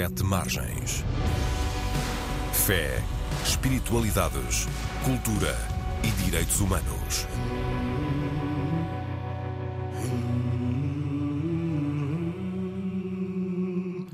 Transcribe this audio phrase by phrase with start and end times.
[0.00, 1.04] Sete Margens.
[2.54, 3.02] Fé,
[3.44, 4.66] espiritualidades,
[5.04, 5.54] cultura
[6.02, 7.26] e direitos humanos.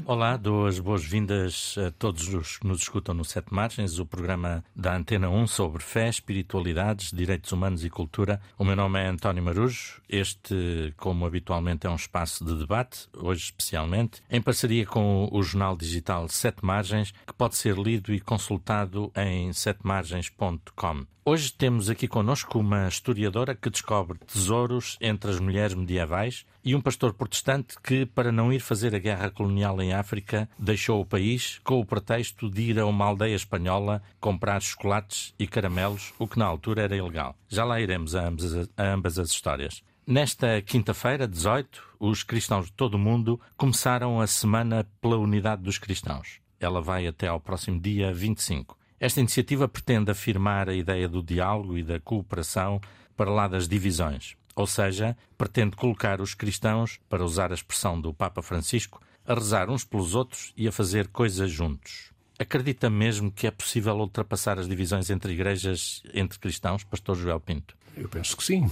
[0.09, 4.65] Olá, dou as boas-vindas a todos os que nos escutam no Sete Margens, o programa
[4.73, 8.41] da Antena 1 sobre fé, espiritualidades, direitos humanos e cultura.
[8.57, 10.01] O meu nome é António Marujo.
[10.09, 15.77] Este, como habitualmente, é um espaço de debate, hoje especialmente, em parceria com o jornal
[15.77, 21.05] digital Sete Margens, que pode ser lido e consultado em setemargens.com.
[21.29, 26.81] Hoje temos aqui connosco uma historiadora que descobre tesouros entre as mulheres medievais e um
[26.81, 31.61] pastor protestante que, para não ir fazer a guerra colonial em África, deixou o país
[31.65, 36.39] com o pretexto de ir a uma aldeia espanhola comprar chocolates e caramelos, o que
[36.39, 37.35] na altura era ilegal.
[37.49, 39.83] Já lá iremos a ambas, a ambas as histórias.
[40.07, 45.77] Nesta quinta-feira, 18, os cristãos de todo o mundo começaram a Semana pela Unidade dos
[45.77, 46.39] Cristãos.
[46.61, 48.79] Ela vai até ao próximo dia 25.
[48.99, 52.81] Esta iniciativa pretende afirmar a ideia do diálogo e da cooperação
[53.17, 58.15] para lá das divisões, ou seja, pretende colocar os cristãos, para usar a expressão do
[58.15, 62.11] Papa Francisco, a rezar uns pelos outros e a fazer coisas juntos.
[62.39, 67.77] Acredita mesmo que é possível ultrapassar as divisões entre igrejas, entre cristãos, Pastor Joel Pinto?
[67.97, 68.71] Eu penso que sim.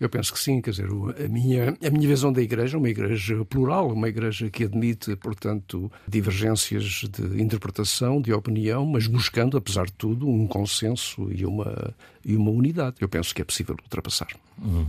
[0.00, 2.88] Eu penso que sim, quer dizer, a minha, a minha visão da Igreja é uma
[2.88, 9.86] Igreja plural, uma Igreja que admite, portanto, divergências de interpretação, de opinião, mas buscando, apesar
[9.86, 12.96] de tudo, um consenso e uma, e uma unidade.
[13.00, 14.28] Eu penso que é possível ultrapassar.
[14.62, 14.86] Uhum.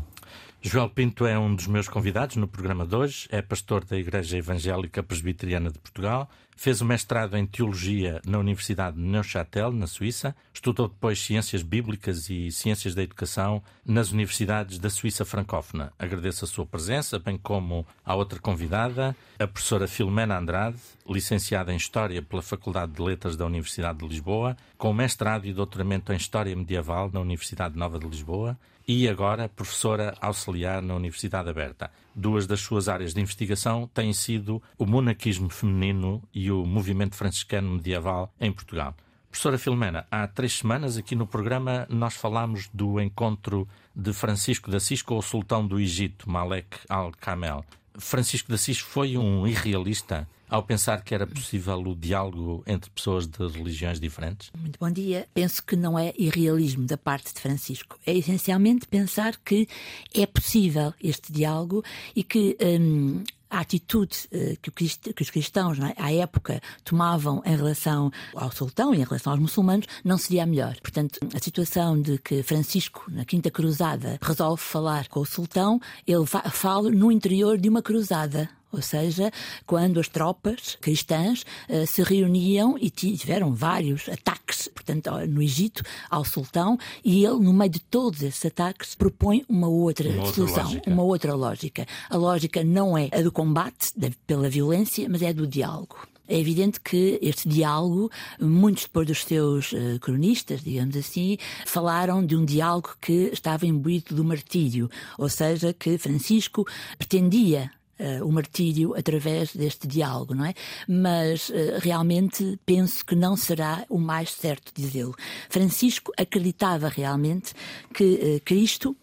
[0.61, 4.37] Joel Pinto é um dos meus convidados no programa de hoje, é pastor da Igreja
[4.37, 10.35] Evangélica Presbiteriana de Portugal, fez o mestrado em Teologia na Universidade de Neuchâtel, na Suíça,
[10.53, 15.93] estudou depois Ciências Bíblicas e Ciências da Educação nas universidades da Suíça francófona.
[15.97, 20.77] Agradeço a sua presença, bem como à outra convidada, a professora Filomena Andrade,
[21.07, 26.11] licenciada em História pela Faculdade de Letras da Universidade de Lisboa, com mestrado e doutoramento
[26.11, 28.59] em História Medieval na Universidade Nova de Lisboa
[28.89, 31.91] e agora professora auxiliar na Universidade Aberta.
[32.15, 37.69] Duas das suas áreas de investigação têm sido o monaquismo feminino e o movimento franciscano
[37.69, 38.95] medieval em Portugal.
[39.29, 44.77] Professora Filomena, há três semanas aqui no programa nós falámos do encontro de Francisco de
[44.77, 47.63] Assis com o sultão do Egito, Malek al-Kamel.
[47.99, 53.27] Francisco de Assis foi um irrealista ao pensar que era possível o diálogo entre pessoas
[53.27, 54.51] de religiões diferentes?
[54.57, 55.27] Muito bom dia.
[55.33, 57.99] Penso que não é irrealismo da parte de Francisco.
[58.05, 59.67] É essencialmente pensar que
[60.13, 61.83] é possível este diálogo
[62.15, 62.57] e que.
[62.61, 64.15] Hum, a atitude
[64.61, 64.71] que,
[65.13, 69.41] que, os cristãos é, à época tomavam em relação ao sultão e em relação aos
[69.41, 70.75] muçulmanos não seria a melhor.
[70.81, 76.25] Portanto, a situação de que Francisco, na Quinta Cruzada, resolve falar com o sultão, ele
[76.25, 79.31] fala no interior de uma cruzada ou seja,
[79.65, 86.23] quando as tropas cristãs uh, se reuniam e tiveram vários ataques, portanto, no Egito, ao
[86.23, 90.93] sultão, e ele, no meio de todos esses ataques, propõe uma outra uma solução, outra
[90.93, 91.85] uma outra lógica.
[92.09, 96.07] A lógica não é a do combate da, pela violência, mas é a do diálogo.
[96.29, 102.35] É evidente que este diálogo, muitos depois dos seus uh, cronistas, digamos assim, falaram de
[102.35, 106.67] um diálogo que estava imbuído do martírio, ou seja, que Francisco
[106.99, 110.53] pretendia uh, o martírio através deste diálogo, não é?
[110.87, 115.15] Mas uh, realmente penso que não será o mais certo dizê-lo.
[115.49, 117.53] Francisco acreditava realmente
[117.93, 118.95] que uh, Cristo,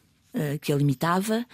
[0.60, 1.46] que ele imitava,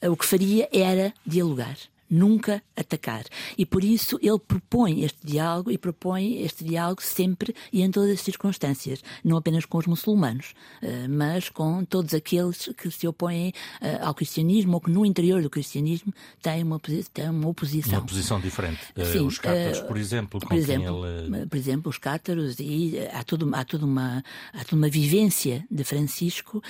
[0.00, 1.76] o que faria era dialogar
[2.10, 3.24] nunca atacar.
[3.56, 8.10] E por isso ele propõe este diálogo e propõe este diálogo sempre e em todas
[8.10, 13.52] as circunstâncias, não apenas com os muçulmanos, eh, mas com todos aqueles que se opõem
[13.80, 16.12] eh, ao cristianismo ou que no interior do cristianismo
[16.42, 16.80] têm uma,
[17.12, 18.00] têm uma oposição.
[18.00, 18.80] Uma posição diferente.
[18.96, 21.46] Eh, Sim, os cátaros, por exemplo, por exemplo, ele...
[21.46, 25.84] por exemplo, os cátaros e há, todo, há, toda uma, há toda uma vivência de
[25.84, 26.62] Francisco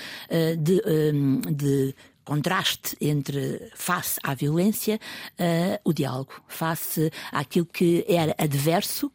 [0.59, 0.83] de,
[1.55, 1.95] de
[2.31, 5.01] contraste entre, face à violência,
[5.33, 9.11] uh, o diálogo, face àquilo que era adverso,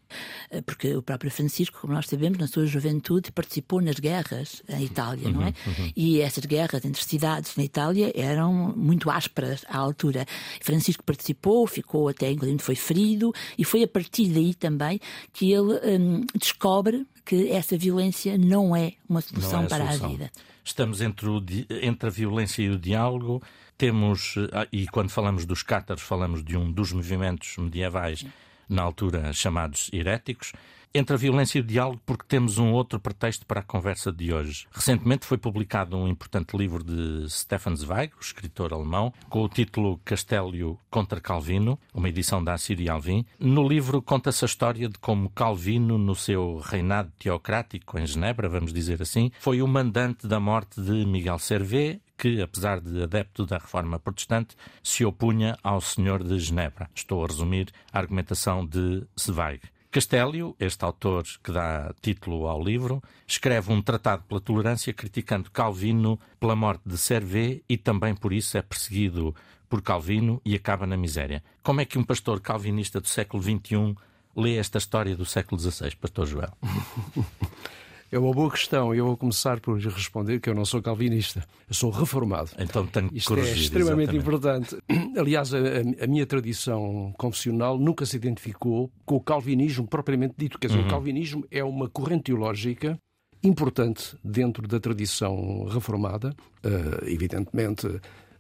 [0.52, 4.84] uh, porque o próprio Francisco, como nós sabemos, na sua juventude participou nas guerras em
[4.84, 5.54] Itália, uhum, não é?
[5.66, 5.92] Uhum, uhum.
[5.96, 10.26] E essas guerras entre cidades na Itália eram muito ásperas à altura.
[10.60, 15.00] Francisco participou, ficou até, inclusive foi ferido, e foi a partir daí também
[15.32, 20.06] que ele um, descobre que essa violência não é uma solução é a para solução.
[20.06, 20.32] a vida.
[20.64, 21.44] Estamos entre, o,
[21.82, 23.42] entre a violência e o diálogo.
[23.78, 28.26] Temos, ah, e quando falamos dos cátaros, falamos de um dos movimentos medievais,
[28.70, 30.54] na altura chamados heréticos.
[30.96, 34.34] Entre a violência e o diálogo porque temos um outro pretexto para a conversa de
[34.34, 34.66] hoje.
[34.72, 40.00] Recentemente foi publicado um importante livro de Stefan Zweig, o escritor alemão, com o título
[40.06, 43.26] Castélio contra Calvino, uma edição da Assíria Alvim.
[43.38, 48.72] No livro conta-se a história de como Calvino, no seu reinado teocrático em Genebra, vamos
[48.72, 53.58] dizer assim, foi o mandante da morte de Miguel Servet, que, apesar de adepto da
[53.58, 56.90] reforma protestante, se opunha ao Senhor de Genebra.
[56.96, 59.62] Estou a resumir a argumentação de Zweig.
[59.96, 66.20] Castélio, este autor que dá título ao livro, escreve um tratado pela tolerância criticando Calvino
[66.38, 69.34] pela morte de Servet e também por isso é perseguido
[69.70, 71.42] por Calvino e acaba na miséria.
[71.64, 73.96] Como é que um pastor calvinista do século XXI
[74.36, 76.52] lê esta história do século XVI, Pastor Joel?
[78.16, 78.96] É uma boa questão.
[78.96, 81.44] Eu vou começar por responder que eu não sou calvinista.
[81.68, 82.50] Eu sou reformado.
[82.58, 84.76] Então tenho que Isto corrigir, é extremamente exatamente.
[84.78, 85.20] importante.
[85.20, 85.58] Aliás, a,
[86.02, 90.58] a, minha tradição confessional nunca se identificou com o calvinismo propriamente dito.
[90.58, 90.86] Quer dizer, Uhum.
[90.88, 92.98] o calvinismo é uma corrente teológica
[93.44, 96.34] importante dentro da tradição reformada.
[96.64, 97.86] Uh, evidentemente,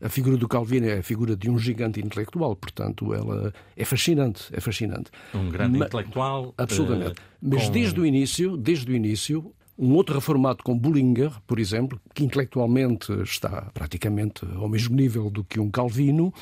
[0.02, 4.44] a figura do Calvino é a figura de um gigante intelectual, portanto, ela é fascinante,
[4.54, 5.12] é fascinante.
[5.34, 6.54] Um grande Ma- intelectual.
[6.58, 7.20] Absolutamente.
[7.20, 11.60] eh, Mas com- desde o início, desde o início, um outro reformado como Bullinger, por
[11.60, 16.34] exemplo, que intelectualmente está praticamente ao mesmo nível do que um Calvino,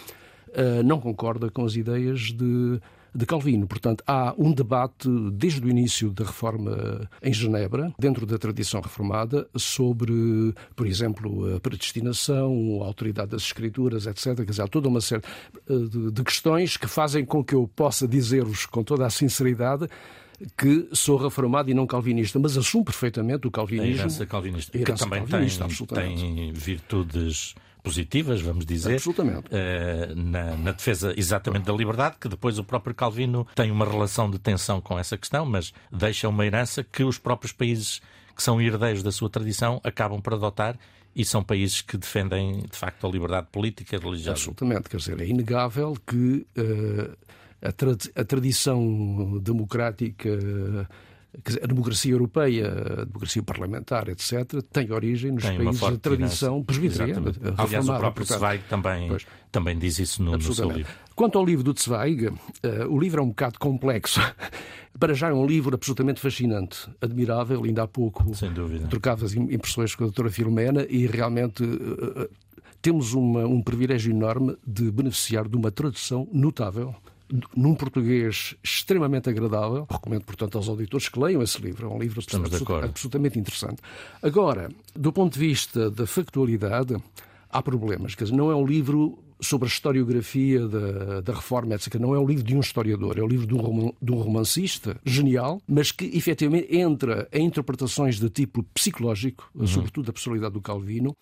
[0.54, 2.80] eh, não concorda com as ideias de,
[3.14, 3.66] de Calvino.
[3.66, 9.48] Portanto, há um debate desde o início da reforma em Genebra, dentro da tradição reformada,
[9.56, 14.36] sobre, por exemplo, a predestinação, a autoridade das escrituras, etc.
[14.36, 15.24] Quer dizer, há toda uma série
[15.68, 19.90] eh, de, questões que fazem com que eu possa dizer-vos com toda a sinceridade
[20.58, 23.94] que sou reformado e não calvinista, mas assumo perfeitamente o A calvinismo.
[23.96, 29.44] herança calvinista, A herança que também calvinista, tem, tem virtudes positivas, vamos dizer, Absolutamente.
[29.52, 34.32] eh, na, na defesa exatamente da liberdade, que depois o próprio Calvino tem uma relação
[34.32, 38.02] de tensão com essa questão, mas deixa uma herança que os próprios países
[38.36, 40.78] que são herdeiros da sua tradição acabam por adotar
[41.16, 44.32] e são países que defendem, de facto, a liberdade política e religiosa.
[44.32, 47.10] Absolutamente, quer dizer, é inegável que eh,
[47.64, 50.30] a, a tradição democrática,
[51.64, 52.68] a democracia europeia,
[53.02, 57.32] a democracia parlamentar, etc., tem origem nos Tem países de tradição presbiteriana.
[57.58, 58.40] Aliás, o próprio portanto.
[58.40, 59.26] Zweig também, Pois.
[59.52, 60.92] também diz isso no, no seu livro.
[61.16, 62.32] Quanto ao livro do Zweig,
[62.64, 64.20] eh, o livro é um bocado complexo.
[65.00, 67.64] Para já é um livro absolutamente fascinante, admirável.
[67.64, 68.88] Ainda há pouco Sem dúvida.
[68.88, 72.30] trocava as impressões com a doutora Filomena e realmente eh,
[72.80, 76.96] temos uma- um privilégio enorme de beneficiar de uma tradução notável.
[77.56, 79.88] Num português extremamente agradável.
[79.90, 81.88] Recomendo, portanto, aos auditores que leiam esse livro.
[81.88, 82.52] É um livro absolut-
[82.90, 83.82] absolutamente interessante.
[84.22, 86.96] Agora, do ponto de vista da factualidade,
[87.50, 88.14] há problemas.
[88.16, 91.96] Quer dizer, não é um livro sobre a historiografia da, da reforma, etc.
[91.96, 94.98] Não é um livro de um historiador, é um livro de um, de um romancista
[95.04, 101.14] genial, mas que efetivamente entra em interpretações de tipo psicológico, sobretudo da personalidade do Calvino,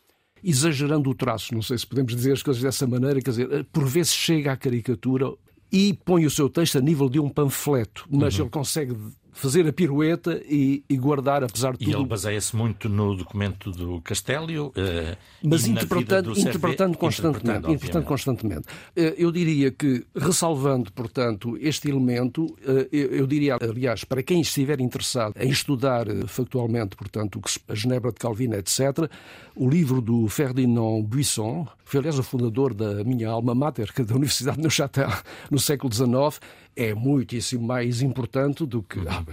[0.44, 1.53] exagerando o traço.
[1.53, 4.57] Não sei se podemos dizer as coisas dessa maneira, quer dizer, por vezes chega à
[4.57, 5.31] caricatura
[5.72, 8.96] e põe o seu texto a nível de um panfleto, mas ele consegue
[9.31, 13.72] fazer a pirueta e, e guardar, apesar de E ele tudo, baseia-se muito no documento
[13.72, 14.72] do Castélio.
[14.75, 17.39] eh, mas interpretando, interpretando constantemente.
[17.39, 18.68] interpretando, interpretando constantemente.
[18.95, 24.80] Eh, Eu diria que, ressalvando, portanto, este elemento, eh, eu diria, aliás, para quem estiver
[24.81, 29.10] interessado em estudar factualmente, portanto, a Genebra de Calvino, etc.,
[29.56, 34.15] o livro do Ferdinand Buisson, foi, aliás, o fundador da minha alma mater, que da
[34.15, 35.10] Universidade de Neuchâtel,
[35.50, 36.39] no século XIX,
[36.75, 39.00] é muitíssimo mais importante do que.
[39.08, 39.25] ah,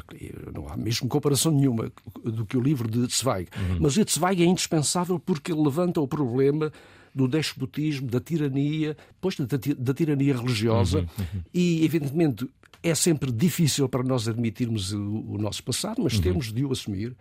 [0.53, 1.93] não há mesmo comparação nenhuma
[2.25, 3.49] do que o livro de Zweig.
[3.81, 6.73] Mas o Zweig é indispensável porque ele levanta o problema
[7.15, 9.47] do despotismo, da tirania, depois da,
[9.79, 11.07] da tirania religiosa
[11.53, 12.49] e, evidentemente,
[12.83, 17.17] é sempre difícil para nós admitirmos o, o nosso passado, mas temos de o assumir.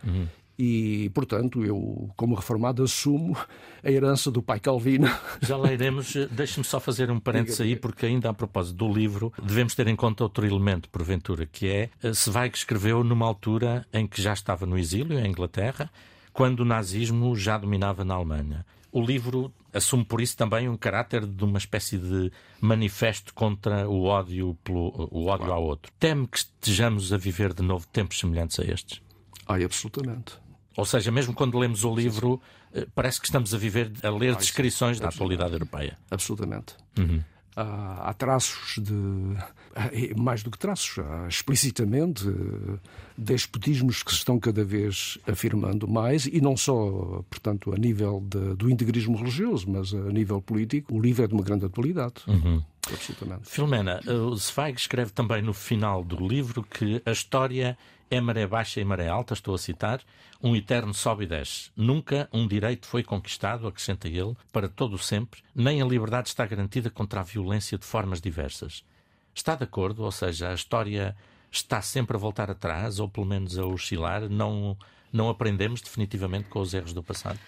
[0.58, 3.36] E, portanto, eu, como reformado, assumo
[3.84, 5.08] a herança do pai Calvino.
[5.40, 6.16] Já lá iremos.
[6.16, 9.86] Eh, Deixe-me só fazer um parênteses aí, porque ainda a propósito do livro, devemos ter
[9.86, 14.32] em conta outro elemento, porventura, que é eh, Zweig escreveu numa altura em que já
[14.32, 15.88] estava no exílio, em Inglaterra,
[16.32, 18.66] quando o nazismo já dominava na Alemanha.
[18.90, 24.04] O livro assume por isso também um caráter de uma espécie de manifesto contra o
[24.04, 25.92] ódio, pelo, o ódio ao outro.
[26.00, 29.00] Teme que estejamos a viver de novo tempos semelhantes a estes?
[29.46, 30.47] Ai, absolutamente.
[30.78, 32.40] Ou seja, mesmo quando lemos o livro,
[32.72, 35.98] eh, parece que estamos a viver, a ler descrições da atualidade europeia.
[36.08, 36.74] Absolutamente.
[37.56, 38.94] Há, há traços de.
[40.16, 42.78] Mais do que traços, há explicitamente eh,
[43.16, 48.54] despotismos que se estão cada vez afirmando mais, e não só, portanto, a nível de-
[48.54, 50.94] do integrismo religioso, mas a nível político.
[50.94, 52.14] O livro é de uma grande atualidade.
[52.94, 53.48] Absolutamente.
[53.48, 57.76] Filomena, o Zweig escreve também no final do livro que a história
[58.10, 60.00] é maré baixa e maré alta, estou a citar,
[60.42, 61.70] um eterno sobe e desce.
[61.76, 66.46] Nunca um direito foi conquistado, acrescenta ele, para todo o sempre, nem a liberdade está
[66.46, 68.84] garantida contra a violência de formas diversas.
[69.34, 70.02] Está de acordo?
[70.02, 71.16] Ou seja, a história
[71.50, 74.28] está sempre a voltar atrás, ou pelo menos a oscilar?
[74.28, 74.76] Não,
[75.12, 77.38] não aprendemos definitivamente com os erros do passado?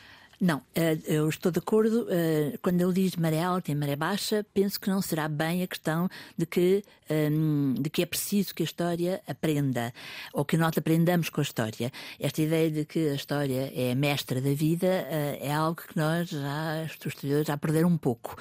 [0.40, 2.06] Não, eh, eu estou de acordo.
[2.08, 5.66] Eh, quando ele diz maré alta e maré baixa, penso que não será bem a
[5.66, 9.92] questão de que, ehm, de que é preciso que a história aprenda,
[10.32, 11.92] ou que nós aprendamos com a história.
[12.18, 15.94] Esta ideia de que a história é a mestra da vida eh, é algo que
[15.94, 18.34] nós, já, os historiadores, já perderam um pouco.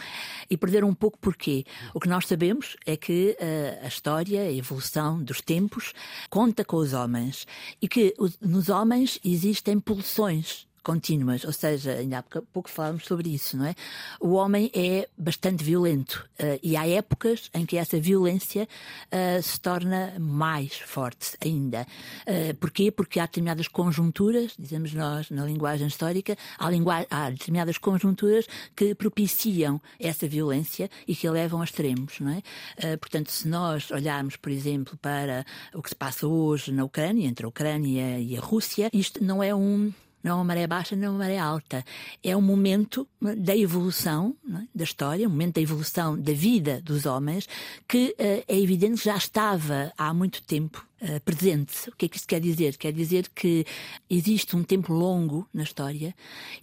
[0.49, 1.65] E perderam um pouco porquê?
[1.93, 3.35] O que nós sabemos é que
[3.83, 5.93] a história, a evolução dos tempos,
[6.29, 7.45] conta com os homens.
[7.81, 13.57] E que nos homens existem pulsões contínuas, ou seja, ainda há pouco falámos sobre isso,
[13.57, 13.75] não é?
[14.19, 18.67] O homem é bastante violento uh, e há épocas em que essa violência
[19.07, 21.85] uh, se torna mais forte ainda.
[22.27, 22.91] Uh, porquê?
[22.91, 28.45] Porque há determinadas conjunturas, dizemos nós na linguagem histórica, há, lingu há determinadas conjunturas
[28.75, 32.97] que propiciam essa violência e que a levam a extremos, não é?
[32.97, 37.45] portanto, se nós olharmos, por exemplo, para o que se passa hoje na Ucrânia, entre
[37.45, 39.91] a Ucrânia e a Rússia, isto não é um
[40.23, 41.85] não é uma maré baixa, não é uma maré alta.
[42.23, 43.07] É um momento
[43.37, 44.63] da evolução é?
[44.73, 47.47] da história, um momento da evolução da vida dos homens,
[47.87, 51.89] que uh, é evidente já estava há muito tempo uh, presente.
[51.89, 52.77] O que é que isto quer dizer?
[52.77, 53.65] Quer dizer que
[54.09, 56.15] existe um tempo longo na história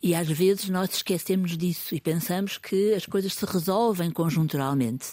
[0.02, 5.08] e às vezes nós esquecemos disso e pensamos que as coisas se resolvem conjunturalmente.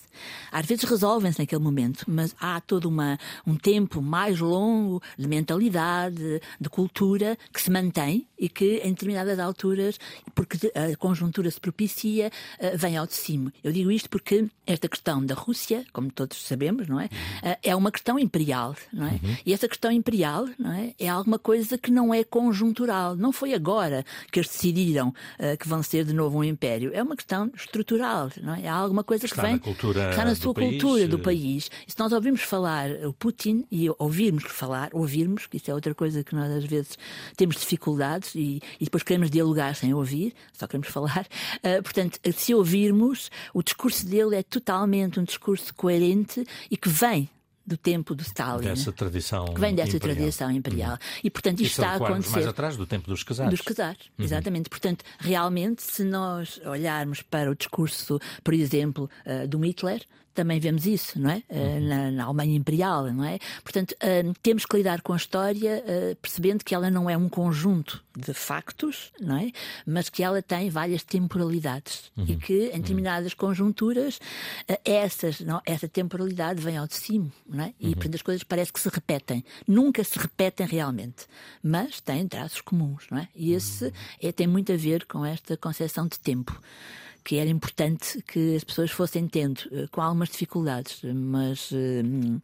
[0.52, 6.42] Às vezes resolvem-se naquele momento, mas há todo uma, um tempo mais longo de mentalidade,
[6.60, 9.98] de cultura que se mantém e que em determinadas alturas,
[10.36, 13.54] porque a conjuntura se propicia, uh, vem ao de cima.
[13.64, 17.06] Eu digo isto porque esta questão da Rússia, como todos sabemos, não é?
[17.06, 19.13] Uh, é uma questão imperial, não é?
[19.14, 19.38] Uhum.
[19.46, 20.94] E essa questão imperial não é?
[21.00, 23.16] é alguma coisa que não é conjuntural.
[23.16, 26.92] Não foi agora que eles decidiram uh, que vão ser de novo um império.
[26.94, 28.32] É uma questão estrutural.
[28.42, 28.64] Não é?
[28.64, 29.54] é alguma coisa que vem.
[29.54, 31.70] Na cultura está na sua cultura do país.
[31.88, 35.94] E se nós ouvirmos falar o Putin e ouvirmos falar, ouvirmos, que isso é outra
[35.94, 36.98] coisa que nós às vezes
[37.36, 41.28] temos dificuldades e, e depois queremos dialogar sem ouvir, só queremos falar.
[41.58, 47.30] Uh, portanto, se ouvirmos, o discurso dele é totalmente um discurso coerente e que vem
[47.66, 48.66] do tempo do Stalin.
[48.66, 50.16] Dessa tradição Que vem dessa imperial.
[50.18, 50.92] tradição imperial.
[50.92, 50.98] Uhum.
[51.24, 52.32] E, portanto, isto Isso está a acontecer.
[52.32, 53.52] mais atrás do tempo dos casados.
[53.52, 54.26] Dos casados, uhum.
[54.26, 54.70] exatamente.
[54.70, 60.86] Portanto, realmente, se nós olharmos para o discurso, por exemplo, uh, do Hitler, também vemos
[60.86, 61.44] isso, não é?
[61.50, 61.88] Uhum.
[61.88, 63.40] Na, na, Alemanha Imperial, não é?
[63.64, 67.30] Portanto, uh, temos que lidar com a história uh, percebendo que ela não é um
[67.30, 69.52] conjunto de factos, não é?
[69.86, 72.26] Mas que ela tem várias temporalidades uhum.
[72.28, 74.20] e que em determinadas conjunturas
[74.86, 77.74] essas, não, essa temporalidade vem ao de cima, não é?
[77.80, 77.94] E uhum.
[77.94, 79.44] portanto as coisas parece que se repetem.
[79.68, 81.26] Nunca se repetem realmente,
[81.64, 83.28] mas têm traços comuns, não é?
[83.36, 83.92] E esse uhum.
[84.22, 86.60] é, tem muito a ver com esta concepção de tempo
[87.24, 91.72] que era importante que as pessoas fossem tendo, eh, com algumas dificuldades, mas.
[91.72, 92.42] Uh,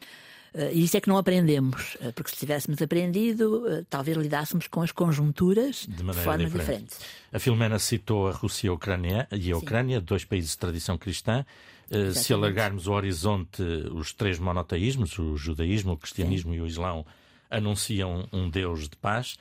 [0.73, 6.03] isso é que não aprendemos, porque se tivéssemos aprendido, talvez lidássemos com as conjunturas de,
[6.03, 6.59] de forma diferente.
[6.59, 6.95] diferente.
[7.31, 10.97] A Filomena citou a Rússia e a Ucrânia, e a Ucrânia dois países de tradição
[10.97, 11.45] cristã.
[11.91, 12.19] Exatamente.
[12.19, 13.61] Se alargarmos o horizonte,
[13.93, 16.57] os três monoteísmos, o judaísmo, o cristianismo Sim.
[16.57, 17.05] e o islão,
[17.47, 19.37] anunciam um Deus de paz.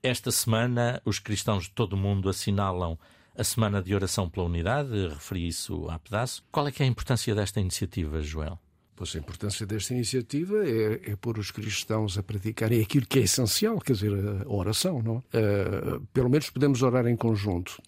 [0.00, 2.96] Esta semana, os cristãos de todo o mundo assinalam
[3.40, 6.44] a Semana de Oração pela Unidade, referi isso há pedaço.
[6.52, 8.58] Qual é que é a importância desta iniciativa, Joel?
[8.94, 13.22] Pois a importância desta iniciativa é, é pôr os cristãos a praticarem aquilo que é
[13.22, 14.12] essencial, quer dizer,
[14.44, 15.16] a oração, não?
[15.32, 17.80] Uh, pelo menos podemos orar em conjunto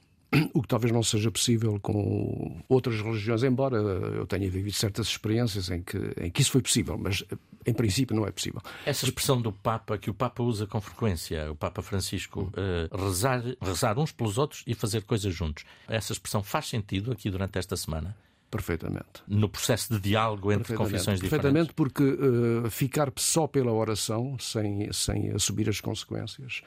[0.54, 5.70] o que talvez não seja possível com outras religiões, embora eu tenha vivido certas experiências
[5.70, 7.22] em que, em que isso foi possível, mas
[7.66, 8.60] em princípio não é possível.
[8.86, 13.42] Essa expressão do Papa, que o Papa usa com frequência, o Papa Francisco, uh, rezar,
[13.60, 17.76] rezar uns pelos outros e fazer coisas juntos, essa expressão faz sentido aqui durante esta
[17.76, 18.16] semana?
[18.50, 19.22] Perfeitamente.
[19.26, 21.30] No processo de diálogo entre confissões diferentes?
[21.30, 26.62] Perfeitamente, porque uh, ficar só pela oração, sem, sem assumir as consequências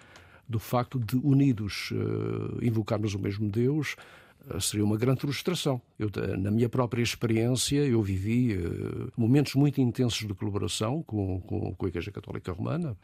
[0.48, 3.96] do facto de, unidos, uh, invocarmos o mesmo Deus,
[4.48, 5.82] uh, seria uma grande frustração.
[5.98, 11.74] Eu, na minha própria experiência, eu vivi uh, momentos muito intensos de colaboração com, com,
[11.74, 12.96] com a Igreja Católica Romana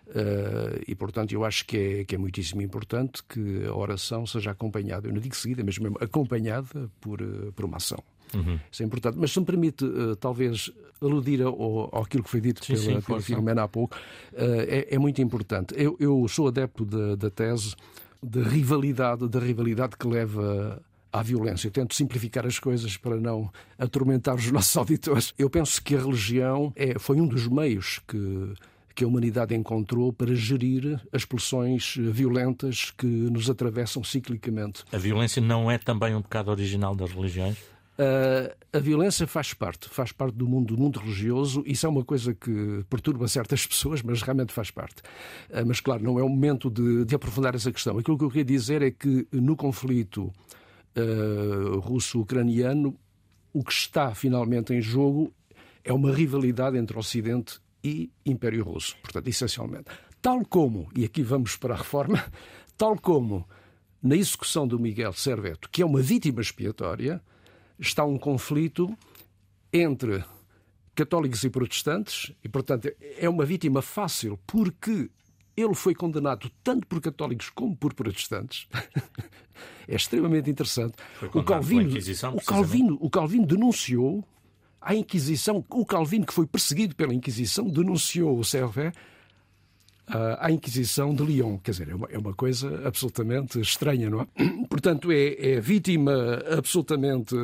[0.87, 5.07] e, portanto, eu acho que é, que é muitíssimo importante que a oração seja acompanhada,
[5.07, 7.19] eu não digo seguida, mas mesmo acompanhada por,
[7.55, 8.03] por uma ação.
[8.37, 8.59] Uhum.
[8.71, 9.17] Isso é importante.
[9.17, 10.71] Mas se me permite, uh, talvez,
[11.01, 11.53] aludir ao,
[11.95, 13.95] ao aquilo que foi dito sim, pela, sim, pela Filomena há pouco,
[14.33, 15.73] uh, é, é, muito importante.
[15.77, 17.75] Eu, eu sou adepto da, da tese
[18.23, 21.67] da rivalidade, da rivalidade que leva à violência.
[21.67, 25.33] Eu tento simplificar as coisas para não atormentar os nossos auditores.
[25.37, 28.53] Eu penso que a religião é, foi um dos meios que
[28.93, 34.83] que a humanidade encontrou para gerir as pulsões violentas que nos atravessam ciclicamente.
[34.91, 37.57] A violência não é também um pecado original das religiões?
[37.99, 41.61] Uh, a violência faz parte, faz parte do mundo, do mundo religioso.
[41.65, 45.01] Isso é uma coisa que perturba certas pessoas, mas realmente faz parte.
[45.49, 47.97] Uh, mas, claro, não é o momento de, de, aprofundar essa questão.
[47.97, 50.33] Aquilo que eu queria dizer é que no conflito
[50.95, 52.97] uh, russo-ucraniano,
[53.53, 55.33] o que está finalmente em jogo
[55.83, 58.95] é uma rivalidade entre Ocidente e Império Russo.
[59.01, 59.85] Portanto, essencialmente.
[60.21, 62.23] Tal como, e aqui vamos para a reforma,
[62.77, 63.47] tal como
[64.01, 67.21] na execução do Miguel Serveto, que é uma vítima expiatória,
[67.81, 68.95] está um conflito
[69.73, 70.23] entre
[70.93, 75.09] católicos e protestantes, e, portanto, é uma vítima fácil, porque
[75.57, 78.67] ele foi condenado tanto por católicos como por protestantes.
[79.87, 80.93] é extremamente interessante.
[81.33, 81.97] O Calvino,
[82.35, 84.23] o, Calvino, o Calvino denunciou
[84.79, 88.95] a Inquisição, o Calvino, que foi perseguido pela Inquisição, denunciou o Servet
[90.39, 91.57] à Inquisição de Lyon.
[91.57, 94.27] Quer dizer, é uma, é uma coisa absolutamente estranha, não é?
[94.69, 96.13] Portanto, é, é vítima
[96.57, 97.35] absolutamente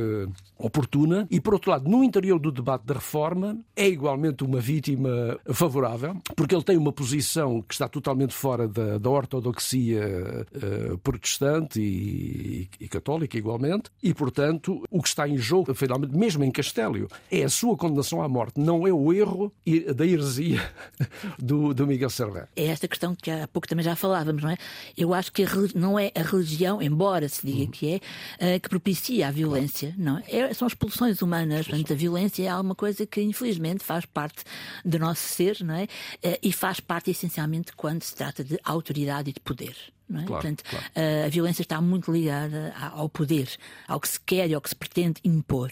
[0.57, 5.39] oportuna e, por outro lado, no interior do debate da reforma, é igualmente uma vítima
[5.51, 11.79] favorável, porque ele tem uma posição que está totalmente fora da, da ortodoxia uh, protestante
[11.79, 17.07] e, e, católica, igualmente, e, portanto, o que está em jogo, finalmente, mesmo em Castélio,
[17.31, 19.51] é a sua condenação à morte, não é o erro
[19.95, 20.61] da heresia
[21.37, 22.47] do, do Miguel Servet.
[22.57, 24.57] É esta questão que há pouco também já falávamos, não é?
[24.97, 25.45] Eu acho que
[25.75, 27.71] não é a religião, embora se diga uhum.
[27.71, 28.01] que
[28.39, 30.23] é, uh, que propicia a violência, não é?
[30.27, 31.67] é são as pulsões humanas.
[31.67, 34.43] Portanto, a violência é alguma coisa que, infelizmente, faz parte
[34.83, 35.87] do nosso ser, não é?
[36.23, 39.75] Eh, e faz parte, essencialmente, quando se trata de autoridade e de poder.
[40.09, 40.13] É?
[40.13, 40.85] Claro, Portanto, claro.
[41.25, 43.49] a violência está muito ligada ao poder,
[43.87, 45.71] ao que se quer e ao que se pretende impor.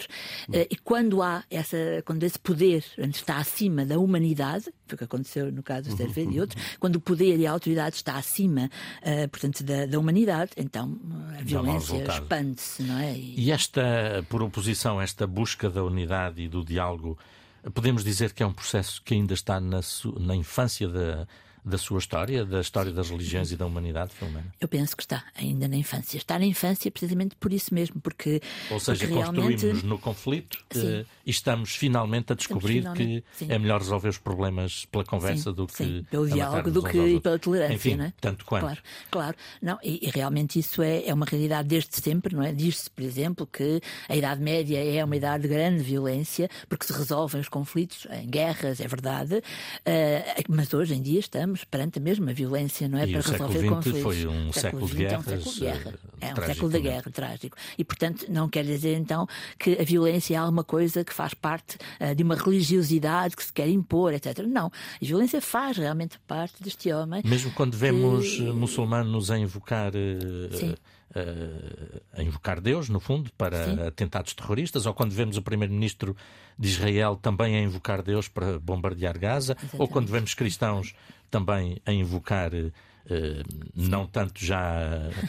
[0.49, 0.53] Hum.
[0.69, 5.51] E quando há essa, quando esse poder está acima da humanidade, foi o que aconteceu
[5.51, 8.69] no caso do Servet uhum, e outros, quando o poder e a autoridade está acima,
[9.01, 10.97] uh, portanto, da, da, humanidade, então
[11.37, 13.13] a violência expande-se, não é?
[13.13, 13.45] E...
[13.45, 17.17] e esta, por oposição, esta busca da unidade e do diálogo,
[17.73, 19.79] podemos dizer que é um processo que ainda está na,
[20.19, 21.27] na infância da
[21.65, 24.53] da sua história, da história das religiões e da humanidade, Filomena?
[24.61, 26.17] Eu penso que está ainda na infância.
[26.17, 28.39] Está na infância precisamente por isso mesmo, porque.
[28.69, 29.85] Ou seja, porque construímos realmente...
[29.85, 33.51] no conflito uh, e estamos finalmente a descobrir finalmente, que sim.
[33.51, 35.73] é melhor resolver os problemas pela conversa sim, do que.
[35.73, 38.13] Sim, pelo diálogo do que e pela tolerância, Enfim, não é?
[38.21, 38.61] Tanto quanto.
[38.61, 39.37] Claro, claro.
[39.59, 42.53] Não, e, e realmente isso é, é uma realidade desde sempre, não é?
[42.53, 46.93] Diz-se, por exemplo, que a Idade Média é uma idade de grande violência, porque se
[46.93, 52.01] resolvem os conflitos em guerras, é verdade, uh, mas hoje em dia estamos perante a
[52.01, 53.07] mesma violência, não é?
[53.07, 54.01] E para resolver conflitos.
[54.01, 55.27] foi um século, século de guerras.
[55.27, 55.93] É um século de guerra.
[56.21, 57.57] É um século da guerra, trágico.
[57.77, 59.27] E, portanto, não quer dizer então
[59.59, 63.53] que a violência é alguma coisa que faz parte uh, de uma religiosidade que se
[63.53, 64.39] quer impor, etc.
[64.47, 64.67] Não.
[64.67, 67.21] A violência faz realmente parte deste homem.
[67.23, 68.41] Mesmo quando vemos que...
[68.41, 69.91] muçulmanos a invocar.
[69.95, 70.75] Uh,
[72.11, 73.81] a invocar Deus, no fundo, para Sim.
[73.87, 76.13] atentados terroristas, ou quando vemos o primeiro-ministro
[76.59, 79.81] de Israel também a invocar Deus para bombardear Gaza, Exatamente.
[79.81, 80.93] ou quando vemos cristãos
[81.29, 82.51] também a invocar
[83.05, 84.81] Uh, não tanto já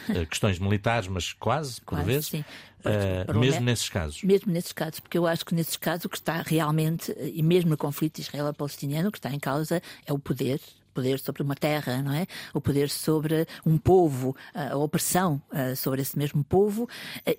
[0.09, 4.23] uh, questões militares, mas quase, por quase, vezes, uh, mesmo nesses casos.
[4.23, 7.69] Mesmo nesses casos, porque eu acho que nesses casos o que está realmente, e mesmo
[7.69, 10.59] no conflito israelo-palestiniano, o que está em causa é o poder,
[10.97, 12.25] poder sobre uma terra, não é?
[12.55, 15.39] O poder sobre um povo, a opressão
[15.75, 16.89] sobre esse mesmo povo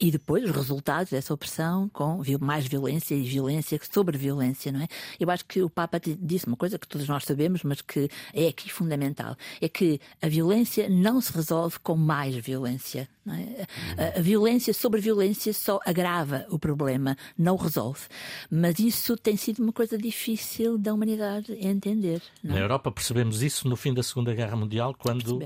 [0.00, 4.86] e depois os resultados dessa opressão com mais violência e violência sobre violência, não é?
[5.18, 8.46] Eu acho que o Papa disse uma coisa que todos nós sabemos, mas que é
[8.46, 13.08] aqui fundamental, é que a violência não se resolve com mais violência.
[13.34, 14.18] É?
[14.18, 18.02] A, violência sobre violência só agrava o problema, não o resolve.
[18.50, 22.22] Mas isso tem sido uma coisa difícil da humanidade entender.
[22.42, 22.54] Não?
[22.54, 25.40] Na Europa percebemos isso no fim da Segunda Guerra Mundial, quando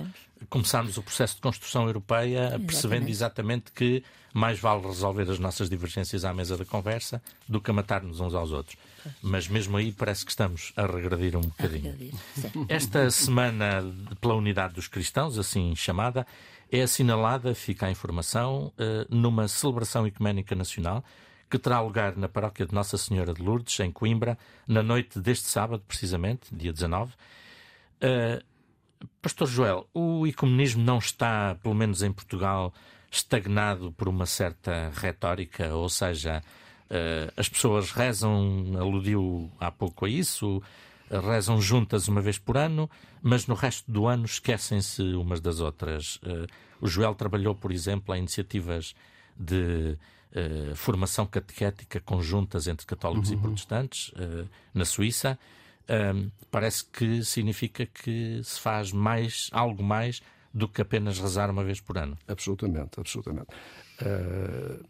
[0.49, 2.67] começámos o processo de construção europeia, exatamente.
[2.67, 7.71] percebendo exatamente que mais vale resolver as nossas divergências à mesa da conversa do que
[7.71, 8.77] a matar-nos uns aos outros.
[9.21, 11.93] Mas mesmo aí parece que estamos a regredir um bocadinho.
[11.93, 12.15] Regredir,
[12.69, 13.85] Esta semana
[14.21, 16.27] pela unidade dos cristãos, assim chamada,
[16.73, 21.05] é assinalada, fica a informação, eh, numa celebração ecuménica nacional
[21.53, 25.49] que terá lugar na paróquia de Nossa Senhora de Lourdes, em Coimbra, na noite deste
[25.49, 27.13] sábado, precisamente, dia 19.
[27.13, 28.43] Uh,
[29.21, 32.73] Pastor Joel, o ecumenismo não está, pelo menos em Portugal,
[33.11, 36.43] estagnado por uma certa retórica, ou seja,
[36.87, 40.63] uh, as pessoas rezam, aludiu há pouco a isso,
[41.21, 42.89] rezam juntas uma vez por ano,
[43.21, 46.17] mas no resto do ano esquecem-se umas das outras.
[46.17, 46.47] Uh,
[46.81, 48.95] o Joel trabalhou, por exemplo, em iniciativas
[49.37, 49.97] de
[50.33, 53.37] uh, formação catequética conjuntas entre católicos uhum.
[53.37, 55.39] e protestantes uh, na Suíça.
[55.89, 60.23] Um, parece que significa que se faz mais, algo mais
[60.55, 62.17] do que apenas rezar uma vez por ano.
[62.29, 63.49] Absolutamente, absolutamente.
[64.01, 64.85] Uh,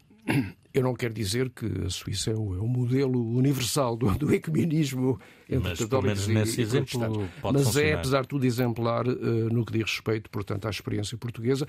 [0.73, 4.33] eu não quero dizer que a Suíça é o, é o modelo universal do, do
[4.33, 7.87] ecumenismo entre Mas, católicos e, nesse e exemplo pode Mas funcionar.
[7.87, 11.65] é, apesar de tudo, exemplar uh, no que diz respeito, portanto, à experiência portuguesa.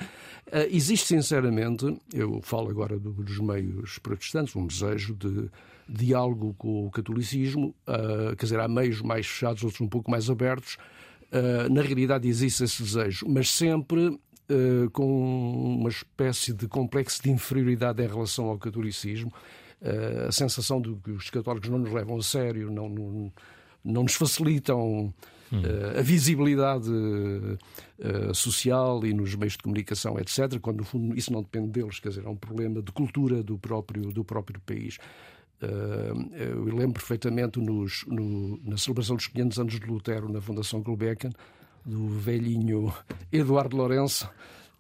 [0.47, 5.51] Uh, existe, sinceramente, eu falo agora do, dos meios protestantes, um desejo de
[5.87, 10.31] diálogo com o catolicismo, uh, quer dizer, há meios mais fechados, outros um pouco mais
[10.31, 10.79] abertos.
[11.71, 14.19] na realidade existe esse desejo, mas sempre
[14.51, 19.33] uh, com uma espécie de complexo de inferioridade em relação ao catolicismo,
[19.83, 23.33] uh, a sensação de que os católicos não nos levam a sério, não, não,
[23.85, 25.13] não nos facilitam
[25.53, 31.33] Uh, a visibilidade uh, social e nos meios de comunicação, etc., quando no fundo isso
[31.33, 34.99] não depende deles, quer dizer, é um problema de cultura do próprio, do próprio país.
[35.63, 40.83] Uh, eu lembro perfeitamente nos, no, na celebração dos 500 anos de Lutero na Fundação
[40.83, 41.31] Gulbenkian,
[41.85, 42.93] do velhinho
[43.33, 44.29] Eduardo Lourenço,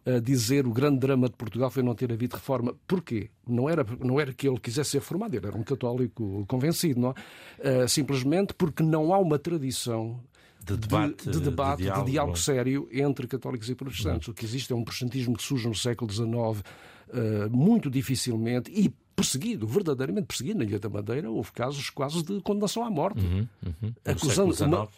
[0.07, 2.75] a dizer o grande drama de Portugal foi não ter havido reforma.
[2.87, 3.31] Porquê?
[3.47, 7.11] Não era, não era que ele quisesse ser reformado, ele era um católico convencido, não
[7.11, 7.85] é?
[7.85, 10.21] Uh, simplesmente porque não há uma tradição
[10.64, 12.05] de debate, de, de, debate, de diálogo.
[12.07, 12.38] de diálogo.
[12.38, 14.29] sério entre católicos e protestantes.
[14.29, 14.33] Uhum.
[14.33, 18.93] O que existe é um protestantismo que surge no século XIX uh, muito dificilmente e
[19.14, 21.31] perseguido, verdadeiramente perseguido na Ilha da Madeira.
[21.31, 23.20] Houve casos quase de condenação à morte.
[23.20, 23.94] Uhum, uhum.
[24.05, 24.88] Acusando uma,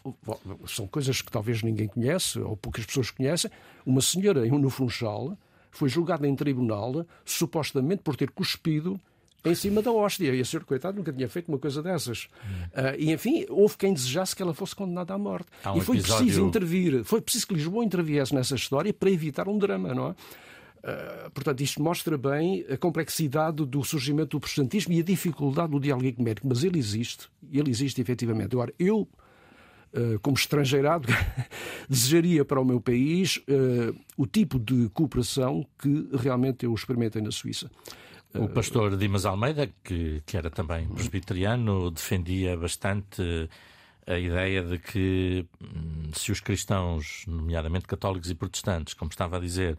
[0.66, 3.50] são coisas que talvez ninguém conhece ou poucas pessoas conhecem.
[3.84, 5.36] Uma senhora no Funchal
[5.70, 8.98] foi julgada em tribunal supostamente por ter cuspido
[9.44, 10.34] em cima da hóstia.
[10.34, 12.24] E a senhora, coitado, nunca tinha feito uma coisa dessas.
[12.24, 15.46] Uh, e, enfim, houve quem desejasse que ela fosse condenada à morte.
[15.64, 16.24] Um e foi episódio...
[16.24, 17.04] preciso intervir.
[17.04, 20.14] Foi preciso que Lisboa interviesse nessa história para evitar um drama, não é?
[20.86, 25.80] Uh, portanto, isto mostra bem a complexidade do surgimento do protestantismo e a dificuldade do
[25.80, 26.46] diálogo ecuménico.
[26.46, 28.54] Mas ele existe, ele existe efetivamente.
[28.54, 31.08] Agora, eu, uh, como estrangeirado,
[31.90, 37.32] desejaria para o meu país uh, o tipo de cooperação que realmente eu experimentei na
[37.32, 37.68] Suíça.
[38.32, 43.48] O pastor Dimas Almeida, que, que era também presbiteriano, defendia bastante
[44.06, 49.40] a ideia de que hum, se os cristãos, nomeadamente católicos e protestantes, como estava a
[49.40, 49.76] dizer,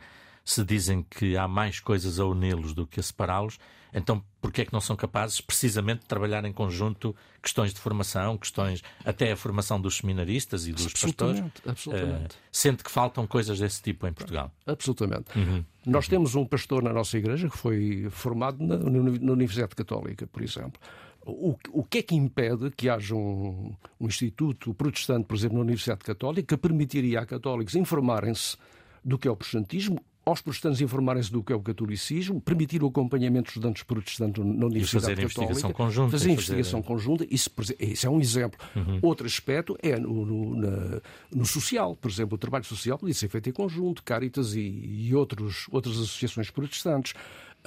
[0.48, 3.60] se dizem que há mais coisas a uni-los do que a separá-los,
[3.94, 8.38] então porquê é que não são capazes precisamente de trabalhar em conjunto questões de formação,
[8.38, 11.70] questões até a formação dos seminaristas e dos absolutamente, pastores?
[11.70, 12.36] Absolutamente.
[12.36, 14.50] Uh, sente que faltam coisas desse tipo em Portugal?
[14.66, 15.38] Absolutamente.
[15.38, 15.66] Uhum.
[15.86, 16.12] Nós uhum.
[16.12, 20.80] temos um pastor na nossa igreja que foi formado na, na Universidade Católica, por exemplo.
[21.26, 25.64] O, o, que é que impede que haja um, um, instituto protestante, por exemplo, na
[25.64, 28.56] Universidade Católica, que permitiria a católicos informarem-se
[29.04, 32.88] do que é o protestantismo aos protestantes informarem-se do que é o catolicismo, permitir o
[32.88, 35.44] acompanhamento dos estudantes protestantes na Universidade fazer Católica.
[35.44, 36.94] Investigação conjunta, fazer investigação fazer...
[36.94, 37.28] conjunta.
[37.30, 38.60] Isso, isso, é um exemplo.
[38.76, 39.00] Uhum.
[39.02, 41.02] Outro aspecto é no, no, na,
[41.34, 41.96] no, social.
[41.96, 45.96] Por exemplo, o trabalho social podia ser feito em conjunto, Caritas e, e outros, outras
[45.96, 47.14] associações protestantes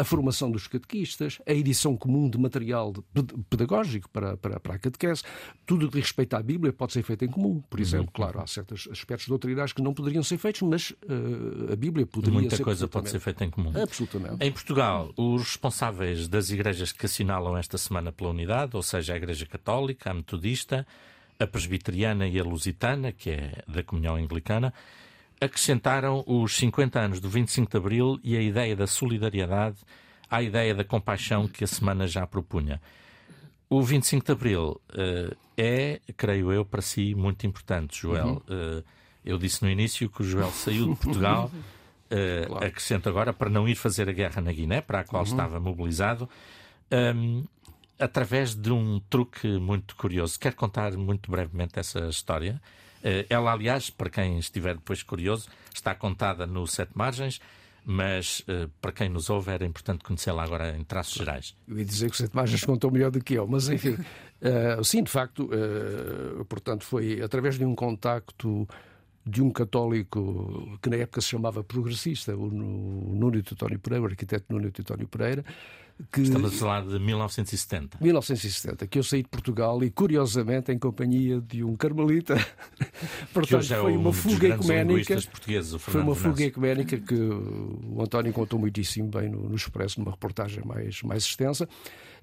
[0.01, 2.93] a formação dos catequistas, a edição comum de material
[3.51, 5.23] pedagógico para, para, para a catequese,
[5.67, 7.61] tudo o que respeita à Bíblia pode ser feito em comum.
[7.69, 7.83] Por uhum.
[7.85, 8.13] exemplo, uhum.
[8.13, 12.33] claro, há certos aspectos doutrinais que não poderiam ser feitos, mas uh, a Bíblia poderia
[12.33, 12.63] Muita ser.
[12.63, 13.73] Muita coisa pode ser feita em comum.
[13.81, 14.43] Absolutamente.
[14.43, 19.17] Em Portugal, os responsáveis das igrejas que assinalam esta semana pela unidade, ou seja, a
[19.17, 20.87] Igreja Católica, a Metodista,
[21.39, 24.73] a Presbiteriana e a Lusitana, que é da Comunhão Anglicana,
[25.41, 29.79] acrescentaram os 50 anos do 25 de Abril e a ideia da solidariedade
[30.31, 32.81] à ideia da compaixão que a semana já propunha.
[33.69, 38.43] O 25 de Abril uh, é, creio eu, para si muito importante, Joel.
[38.49, 38.79] Uhum.
[38.79, 38.85] Uh,
[39.25, 42.67] eu disse no início que o Joel saiu de Portugal, uh, claro.
[42.67, 45.29] acrescento agora, para não ir fazer a guerra na Guiné, para a qual uhum.
[45.29, 46.29] estava mobilizado,
[47.15, 47.45] um,
[48.01, 50.39] através de um truque muito curioso.
[50.39, 52.61] Quer contar muito brevemente essa história?
[53.03, 57.41] Eh, ela, aliás, para quem estiver depois curioso, está contada no Sete Margens,
[57.85, 61.57] mas uh, para quem nos ouve era importante conhecê-la agora em traços gerais.
[61.67, 64.85] Eu ia dizer que o Sete Margens contou melhor do que eu, mas enfim, uh,
[64.85, 68.69] sim, de facto, uh, portanto, foi através de um contacto
[69.25, 74.47] de um católico que na época se chamava progressista, o Núnio Teutónio Pereira, o arquiteto
[74.51, 75.45] Núnio Teutónio Pereira,
[76.11, 76.23] que...
[76.23, 77.99] Estamos a falar de 1970.
[78.01, 82.35] 1970, que eu saí de Portugal e, curiosamente, em companhia de um carmelita.
[83.33, 85.17] Portanto, é foi uma fuga ecuménica.
[85.79, 90.65] Foi uma fuga ecuménica que o António contou muitíssimo bem no, no Expresso, numa reportagem
[90.65, 91.69] mais, mais extensa.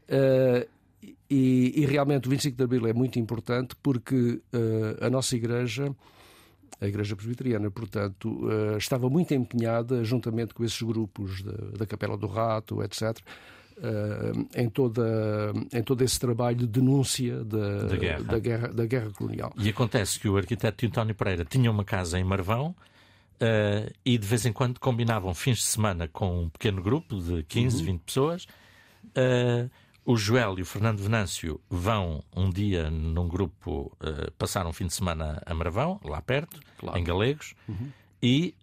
[0.10, 0.68] Uh,
[1.30, 5.94] e, e, realmente o 25 de Abril é muito importante porque uh, a nossa Igreja
[6.80, 7.72] a Igreja Presbiteriana.
[7.72, 13.20] Portanto, estava muito empenhada, juntamente com esses grupos da, da Capela do Rato, etc.,
[14.56, 18.24] em, toda, em todo esse trabalho de denúncia da, da, guerra.
[18.24, 19.54] Da, guerra, da guerra colonial.
[19.58, 22.76] E acontece que o arquiteto António Pereira tinha uma casa em Marvão
[23.36, 27.44] uh, e de vez em quando combinavam fins de semana com um pequeno grupo de
[27.44, 27.86] 15, uhum.
[27.86, 28.48] 20 pessoas.
[29.06, 29.70] Uh,
[30.06, 33.92] o Joel e o Fernando Venâncio vão um dia num grupo
[34.38, 36.98] passar um fim de semana a Marvão, lá perto, claro.
[36.98, 37.90] em Galegos, uhum.
[38.24, 38.56] e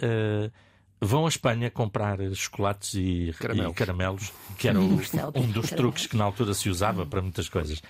[1.04, 4.98] vão à Espanha comprar chocolates e caramelos, e caramelos que era um,
[5.36, 7.82] um dos truques que na altura se usava para muitas coisas.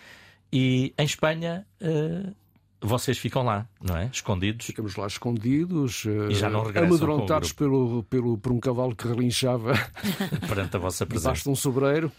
[0.53, 1.66] E em Espanha.
[1.81, 2.35] Uh,
[2.87, 4.11] vocês ficam lá, não é?
[4.12, 4.66] Escondidos.
[4.66, 9.09] Ficamos lá escondidos, e já não eh, regressam amedrontados pelo, pelo, por um cavalo que
[9.09, 9.72] relinchava
[10.46, 11.29] perante a vossa presença.
[11.29, 12.12] Debaixo de um sobreiro.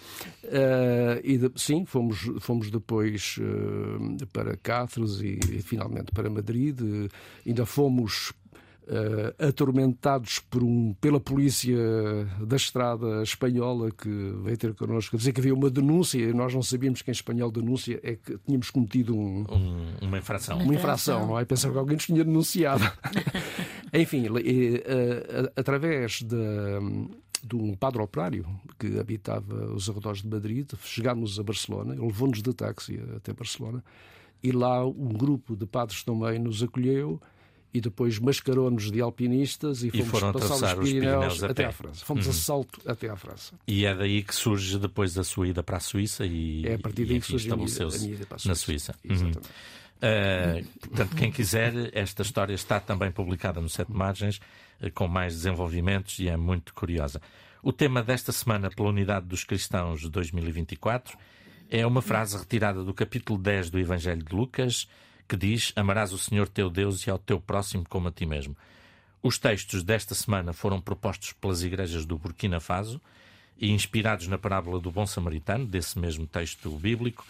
[0.44, 6.82] Uh, e de, sim, fomos, fomos depois uh, para Cáceres e, e, finalmente para Madrid.
[6.82, 7.10] Uh,
[7.46, 8.34] ainda fomos
[8.88, 11.78] uh, atormentados por um, pela polícia
[12.42, 14.10] da estrada espanhola que
[14.44, 17.14] veio ter connosco a dizer que havia uma denúncia e nós não sabíamos que em
[17.14, 20.58] espanhol denúncia é que tínhamos cometido um, um, uma infração.
[20.60, 21.46] Uma infração, não é?
[21.46, 22.84] Pensava que alguém nos tinha denunciado.
[23.94, 26.36] Enfim, uh, uh, através de
[27.46, 28.44] de um padre operário
[28.80, 30.72] que habitava os arredores de Madrid.
[30.82, 33.84] Chegámos a Barcelona, ele levou-nos de táxi até Barcelona,
[34.42, 37.22] e lá um grupo de padres também nos acolheu
[37.76, 41.52] e depois mascarou-nos de alpinistas e, e fomos foram passar os Pirineus, até.
[41.52, 42.06] até à França.
[42.06, 42.32] Fomos uhum.
[42.32, 43.54] a salto até à França.
[43.68, 46.80] E é daí que surge depois da sua ida para a Suíça e, é a
[46.80, 48.96] partir daí que estabeleceu-se na Suíça.
[49.04, 49.32] Uhum.
[49.32, 54.40] Uh, portanto, quem quiser, esta história está também publicada no Sete Margens,
[54.82, 57.22] uh, com mais desenvolvimentos e é muito curiosa.
[57.62, 61.18] O tema desta semana, pela Unidade dos Cristãos de 2024,
[61.70, 64.88] é uma frase retirada do capítulo 10 do Evangelho de Lucas,
[65.28, 68.56] que diz: Amarás o Senhor teu Deus e ao teu próximo como a ti mesmo.
[69.22, 73.02] Os textos desta semana foram propostos pelas igrejas do Burkina Faso
[73.58, 77.26] e inspirados na parábola do bom samaritano, desse mesmo texto bíblico,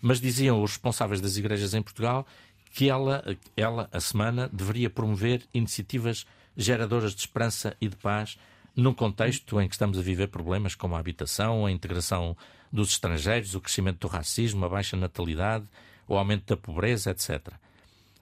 [0.00, 2.26] mas diziam os responsáveis das igrejas em Portugal
[2.72, 3.24] que ela,
[3.56, 6.24] ela a semana, deveria promover iniciativas
[6.56, 8.38] geradoras de esperança e de paz
[8.76, 12.36] num contexto em que estamos a viver problemas como a habitação, a integração
[12.72, 15.66] dos estrangeiros, o crescimento do racismo, a baixa natalidade
[16.10, 17.52] o aumento da pobreza, etc.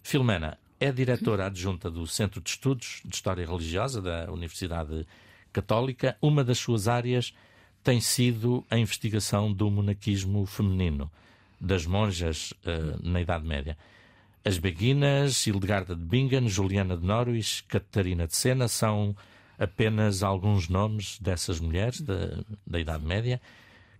[0.02, 5.06] Filomena é diretora adjunta do Centro de Estudos de História Religiosa da Universidade
[5.50, 6.14] Católica.
[6.20, 7.32] Uma das suas áreas
[7.82, 11.10] tem sido a investigação do monaquismo feminino,
[11.58, 13.76] das monjas uh, na Idade Média.
[14.44, 19.16] As Beguinas, Hildegarda de Bingen, Juliana de Norwich, Catarina de Sena são
[19.58, 23.40] apenas alguns nomes dessas mulheres da, da Idade Média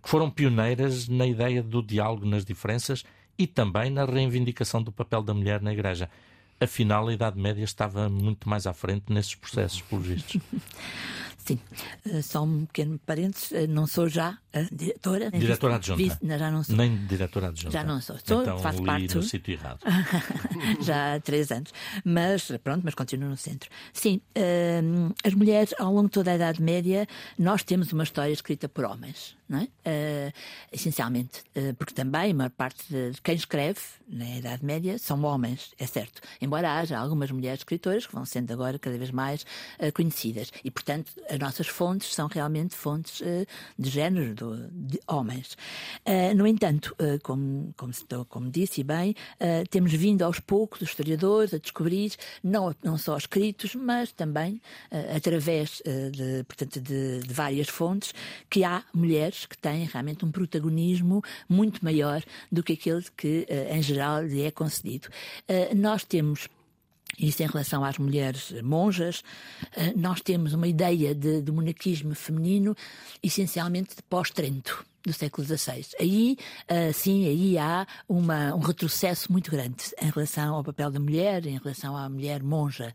[0.01, 3.03] que foram pioneiras na ideia do diálogo nas diferenças
[3.39, 6.09] e também na reivindicação do papel da mulher na Igreja.
[6.59, 10.41] Afinal, a Idade Média estava muito mais à frente nesses processos, pelos vistos.
[11.39, 11.57] Sim,
[12.05, 15.31] uh, só um pequeno parênteses, uh, não sou já uh, diretora.
[15.31, 16.19] Diretora adjunta.
[16.37, 16.75] Já não sou.
[16.75, 17.71] Nem diretora adjunta.
[17.71, 18.17] Já não sou.
[18.23, 19.15] Sou então, faço parte.
[19.15, 19.79] no sítio errado.
[20.81, 21.73] já há três anos.
[22.03, 23.69] Mas, pronto, mas continuo no centro.
[23.93, 24.21] Sim,
[25.23, 27.07] as mulheres, ao longo de toda a Idade Média,
[27.37, 29.63] nós temos uma história escrita por homens não é?
[29.63, 30.33] Uh,
[30.71, 35.73] essencialmente, uh, porque também a maior parte de quem escreve na Idade Média são homens,
[35.79, 36.21] é certo.
[36.39, 39.41] Embora haja algumas mulheres escritoras que vão sendo agora cada vez mais
[39.79, 40.51] uh, conhecidas.
[40.63, 43.23] E, portanto, as nossas fontes são realmente fontes
[43.77, 44.35] de género,
[44.71, 45.57] de homens.
[46.35, 47.93] no entanto, como, como,
[48.27, 49.15] como disse bem,
[49.69, 54.61] temos vindo aos poucos, os historiadores, a descobrir, não, não só escritos, mas também
[55.15, 58.13] através de, portanto, de, de várias fontes,
[58.49, 63.81] que há mulheres que têm realmente um protagonismo muito maior do que aquele que, em
[63.81, 65.09] geral, lhe é concedido.
[65.75, 66.47] Nós temos
[67.17, 69.23] isso em relação às mulheres monjas,
[69.75, 72.75] eh, nós temos uma ideia de, de monarquismo feminino
[73.21, 75.85] essencialmente de pós-Trento do século XVI.
[75.99, 76.37] Aí,
[76.69, 81.45] uh, sim, aí há uma, um retrocesso muito grande em relação ao papel da mulher,
[81.45, 82.93] em relação à mulher monja.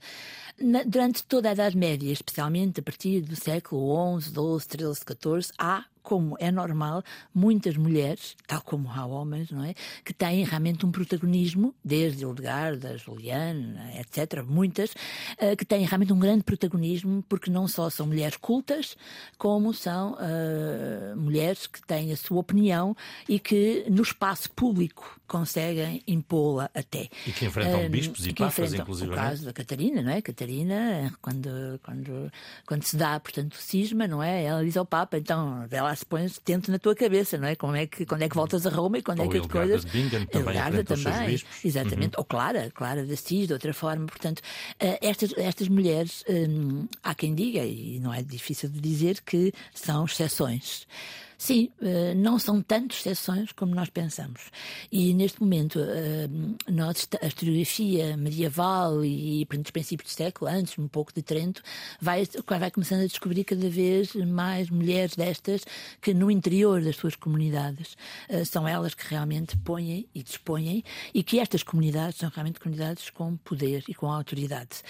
[0.61, 5.53] Na, durante toda a Idade Média, especialmente a partir do século XI, XII, XIII, XIV,
[5.59, 7.03] há como é normal,
[7.35, 9.75] muitas mulheres, tal como há homens, não é?
[10.05, 16.19] Que têm realmente um protagonismo, desde Hildegarda, Juliana, etc., muitas, uh, que têm realmente um
[16.19, 18.97] grande protagonismo, porque não só são mulheres cultas,
[19.39, 22.95] como são uh, mulheres que têm a sua opinião
[23.27, 27.09] e que no espaço público conseguem impô-la até.
[27.27, 29.11] E que enfrentam uh, bispos e papas, inclusive.
[29.11, 30.21] O caso da Catarina, não é?
[30.21, 32.31] Catarina, quando, quando,
[32.67, 34.45] quando se dá, portanto, o cisma, não é?
[34.45, 37.55] Ela diz ao Papa, então, vê lá se põe tento na tua cabeça, não é?
[37.55, 39.47] Como é que, quando é que voltas a Roma e quando Ou é que as
[39.47, 39.85] coisas.
[39.85, 42.17] Bingen, também Elgarda também, exatamente.
[42.17, 42.19] Uhum.
[42.19, 44.07] Ou Clara, Clara de Assis, de outra forma.
[44.07, 49.21] Portanto, uh, estas, estas mulheres, um, há quem diga, e não é difícil de dizer,
[49.23, 50.87] que são exceções.
[51.37, 54.43] Sim, eh, não são tantas exceções como nós pensamos.
[54.91, 56.29] E neste momento, eh,
[56.71, 61.63] nós, a historiografia medieval e dos princípios do século, antes um pouco de Trento,
[62.01, 65.65] vai, vai começando a descobrir cada vez mais mulheres destas
[66.01, 67.97] que no interior das suas comunidades
[68.29, 73.11] eh, são elas que realmente põem e dispõem e que estas comunidades são realmente comunidades
[73.11, 74.83] com poder e com autoridade.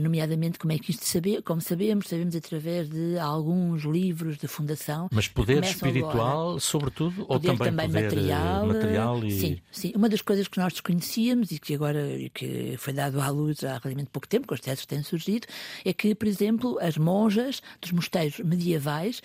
[0.00, 5.08] Nomeadamente, como é que isto saber, como sabemos, sabemos através de alguns livros de fundação.
[5.12, 6.60] Mas poder espiritual, agora.
[6.60, 9.30] sobretudo, ou também, também poder material, material e...
[9.30, 9.92] sim, sim.
[9.94, 13.68] Uma das coisas que nós desconhecíamos e que agora que foi dado à luz há
[13.68, 15.46] relativamente pouco tempo, com os testes que têm surgido,
[15.84, 19.20] é que, por exemplo, as monjas dos mosteiros medievais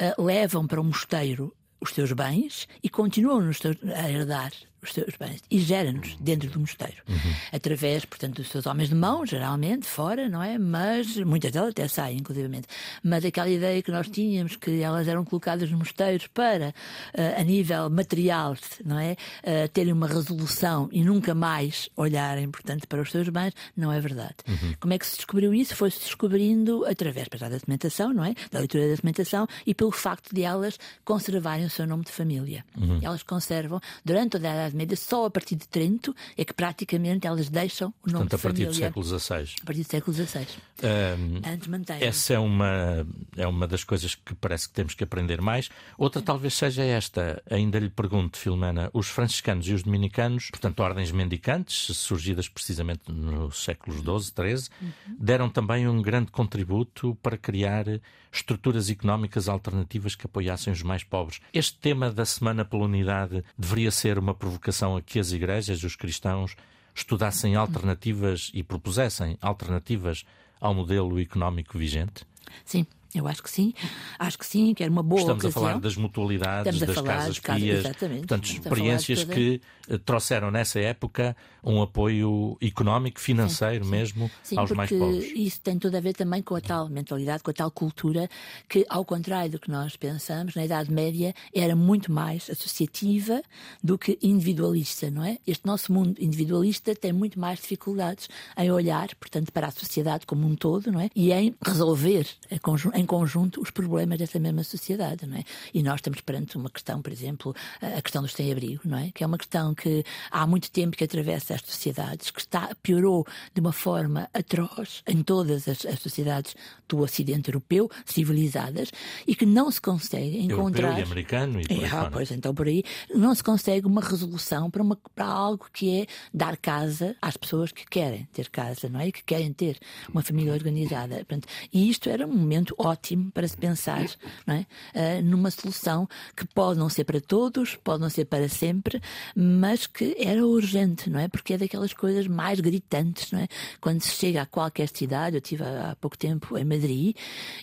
[0.00, 3.50] uh, levam para o mosteiro os seus bens e continuam
[3.94, 7.02] a herdar os seus bens e gera-nos dentro do mosteiro.
[7.08, 7.34] Uhum.
[7.52, 10.58] Através, portanto, dos seus homens de mão, geralmente, fora, não é?
[10.58, 12.66] Mas muitas delas até saem, inclusivamente.
[13.02, 17.42] Mas aquela ideia que nós tínhamos, que elas eram colocadas nos mosteiros para, uh, a
[17.42, 19.12] nível material, não é?
[19.42, 24.00] Uh, terem uma resolução e nunca mais olharem, portanto, para os seus bens, não é
[24.00, 24.36] verdade.
[24.46, 24.74] Uhum.
[24.80, 25.74] Como é que se descobriu isso?
[25.74, 28.34] Foi-se descobrindo através da documentação, não é?
[28.50, 32.64] Da leitura da documentação e pelo facto de elas conservarem o seu nome de família.
[32.76, 33.00] Uhum.
[33.02, 37.26] Elas conservam, durante toda a Idade Média, só a partir de Trento é que praticamente
[37.26, 39.54] elas deixam o nome Portanto, a partir do século XVI.
[39.62, 40.46] A partir do século XVI.
[40.82, 42.02] Um, Antes mantém.
[42.02, 45.68] Essa é uma, é uma das coisas que parece que temos que aprender mais.
[45.96, 47.42] Outra talvez seja esta.
[47.50, 53.64] Ainda lhe pergunto, Filomena, os franciscanos e os dominicanos, portanto, ordens mendicantes, surgidas precisamente nos
[53.64, 55.16] séculos XII, XIII, uhum.
[55.18, 57.86] deram também um grande contributo para criar
[58.32, 61.40] estruturas económicas alternativas que apoiassem os mais pobres.
[61.52, 65.96] Este tema da Semana pela Unidade deveria ser uma provocação a que as igrejas, os
[65.96, 66.56] cristãos,
[66.94, 70.24] estudassem alternativas e propusessem alternativas
[70.60, 72.26] ao modelo económico vigente?
[72.64, 73.72] Sim, eu acho que sim,
[74.18, 75.62] acho que sim, que era uma boa Estamos ocasião.
[75.62, 81.80] a falar das mutualidades, das casas pias, portanto, experiências que eh, trouxeram nessa época um
[81.80, 83.96] apoio económico, financeiro sim, sim.
[83.96, 85.32] mesmo sim, aos mais pobres.
[85.34, 88.28] Isso tem tudo a ver também com a tal mentalidade, com a tal cultura
[88.68, 93.42] que, ao contrário do que nós pensamos, na Idade Média era muito mais associativa
[93.82, 95.38] do que individualista, não é?
[95.46, 100.46] Este nosso mundo individualista tem muito mais dificuldades em olhar, portanto, para a sociedade como
[100.46, 101.08] um todo, não é?
[101.14, 105.44] E em resolver a conjunto em conjunto os problemas dessa mesma sociedade, não é?
[105.72, 109.12] E nós estamos perante uma questão, por exemplo, a questão dos sem-abrigo, não é?
[109.12, 113.24] Que é uma questão que há muito tempo que atravessa as sociedades, que está, piorou
[113.54, 116.56] de uma forma atroz em todas as, as sociedades
[116.88, 118.90] do Ocidente europeu, civilizadas,
[119.26, 120.98] e que não se consegue encontrar.
[120.98, 122.82] Europeu e americano e por é, ah, pois então por aí
[123.14, 127.70] não se consegue uma resolução para, uma, para algo que é dar casa às pessoas
[127.70, 129.08] que querem ter casa, não é?
[129.08, 131.14] E que querem ter uma família organizada.
[131.16, 133.98] Portanto, e isto era um momento ótimo para se pensar
[134.46, 134.66] não é?
[134.94, 139.00] Uh, numa solução que pode não ser para todos, pode não ser para sempre,
[139.34, 141.28] mas que era urgente, não é?
[141.28, 143.48] Porque é daquelas coisas mais gritantes, não é?
[143.80, 147.16] Quando se chega a qualquer cidade, eu estive há, pouco tempo em Madrid,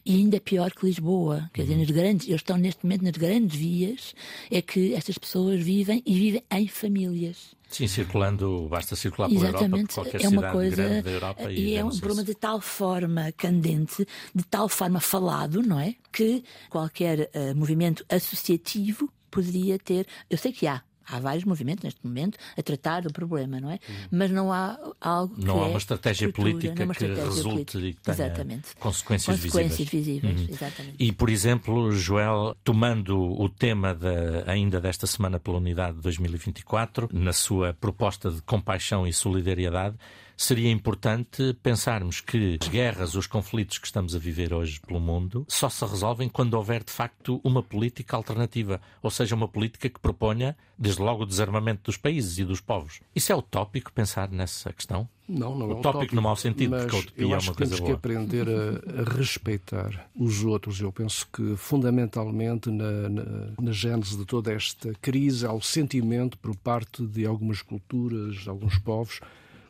[0.06, 3.58] e ainda pior que Lisboa, quer dizer, nas grandes, eles estão neste momento nas grandes
[3.58, 4.16] vias,
[4.52, 7.56] é que estas pessoas vivem e vivem em famílias.
[7.76, 11.52] Sim, circulando, basta circular pela Exatamente, Europa, qualquer é uma coisa, grande da Europa.
[11.52, 15.94] E, e é um problema de tal forma candente, de tal forma falado, não é?
[16.10, 20.08] Que qualquer uh, movimento associativo poderia ter.
[20.30, 23.76] Eu sei que há, Há vários movimentos neste momento a tratar do problema, não é?
[23.90, 23.94] Hum.
[24.12, 27.80] Mas não há algo Não há é uma estratégia política uma que resulte política.
[27.80, 28.76] e que tenha exatamente.
[28.80, 30.06] consequências, consequências visíveis.
[30.06, 30.40] visíveis.
[30.42, 30.56] Uhum.
[30.56, 30.96] Exatamente.
[31.00, 34.08] E, por exemplo, Joel, tomando o tema de,
[34.46, 39.96] ainda desta Semana pela Unidade de 2024, na sua proposta de compaixão e solidariedade,
[40.38, 45.46] seria importante pensarmos que as guerras, os conflitos que estamos a viver hoje pelo mundo,
[45.48, 50.00] só se resolvem quando houver de facto uma política alternativa, ou seja, uma política que
[50.00, 53.02] proponha, desde logo, o desarmamento dos países e dos povos.
[53.16, 55.08] Isso é utópico pensar nessa questão?
[55.28, 57.56] Não, não é utópico no mau sentido, mas porque a utopia eu acho é uma
[57.56, 57.88] coisa boa.
[57.88, 60.80] temos que aprender a, a, respeitar os outros.
[60.80, 63.24] Eu penso que, fundamentalmente, na, na,
[63.60, 68.50] na gênese de toda esta crise, há o sentimento por parte de algumas culturas, de
[68.50, 69.20] alguns povos,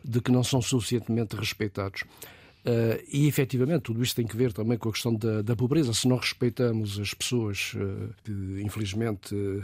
[0.05, 2.03] de que não são suficientemente respeitados.
[2.65, 5.93] Uh, e efetivamente tudo isto tem que ver também com a questão da, da pobreza.
[5.93, 8.31] Se não respeitamos as pessoas uh, que
[8.63, 9.63] infelizmente uh,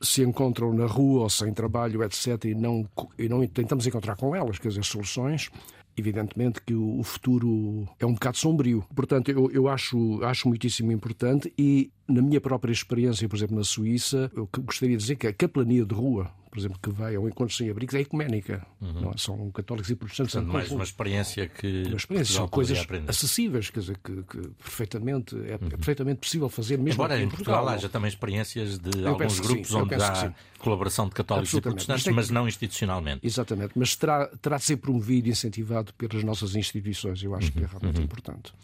[0.00, 2.86] se encontram na rua ou sem trabalho, etc., e não,
[3.18, 5.50] e não tentamos encontrar com elas, quer dizer, soluções,
[5.96, 8.84] evidentemente que o, o futuro é um bocado sombrio.
[8.94, 13.64] Portanto, eu, eu acho, acho muitíssimo importante e na minha própria experiência, por exemplo, na
[13.64, 17.28] Suíça, eu gostaria de dizer que a capelania de rua, por exemplo, que vai ao
[17.28, 18.66] encontro sem abrigos, é ecuménica.
[18.80, 19.10] Uhum.
[19.12, 19.18] É?
[19.18, 20.32] São católicos e protestantes.
[20.32, 21.82] Portanto, mais uma experiência que.
[21.88, 23.10] Uma experiência, são coisas aprender.
[23.10, 25.44] acessíveis, quer dizer, que, que perfeitamente, é, uhum.
[25.44, 26.94] é, perfeitamente possível fazer mesmo.
[26.94, 31.14] Embora em Portugal, Portugal haja também experiências de eu alguns grupos onde há colaboração de
[31.14, 33.26] católicos e protestantes, mas, mas, não institucionalmente.
[33.26, 37.52] Exatamente, mas terá, terá de ser promovido e incentivado pelas nossas instituições, eu acho uhum.
[37.52, 38.04] que é realmente uhum.
[38.04, 38.54] importante.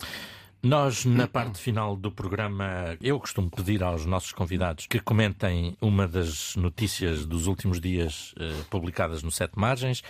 [0.63, 6.07] Nós, na parte final do programa, eu costumo pedir aos nossos convidados que comentem uma
[6.07, 10.05] das notícias dos últimos dias eh, publicadas no Sete Margens.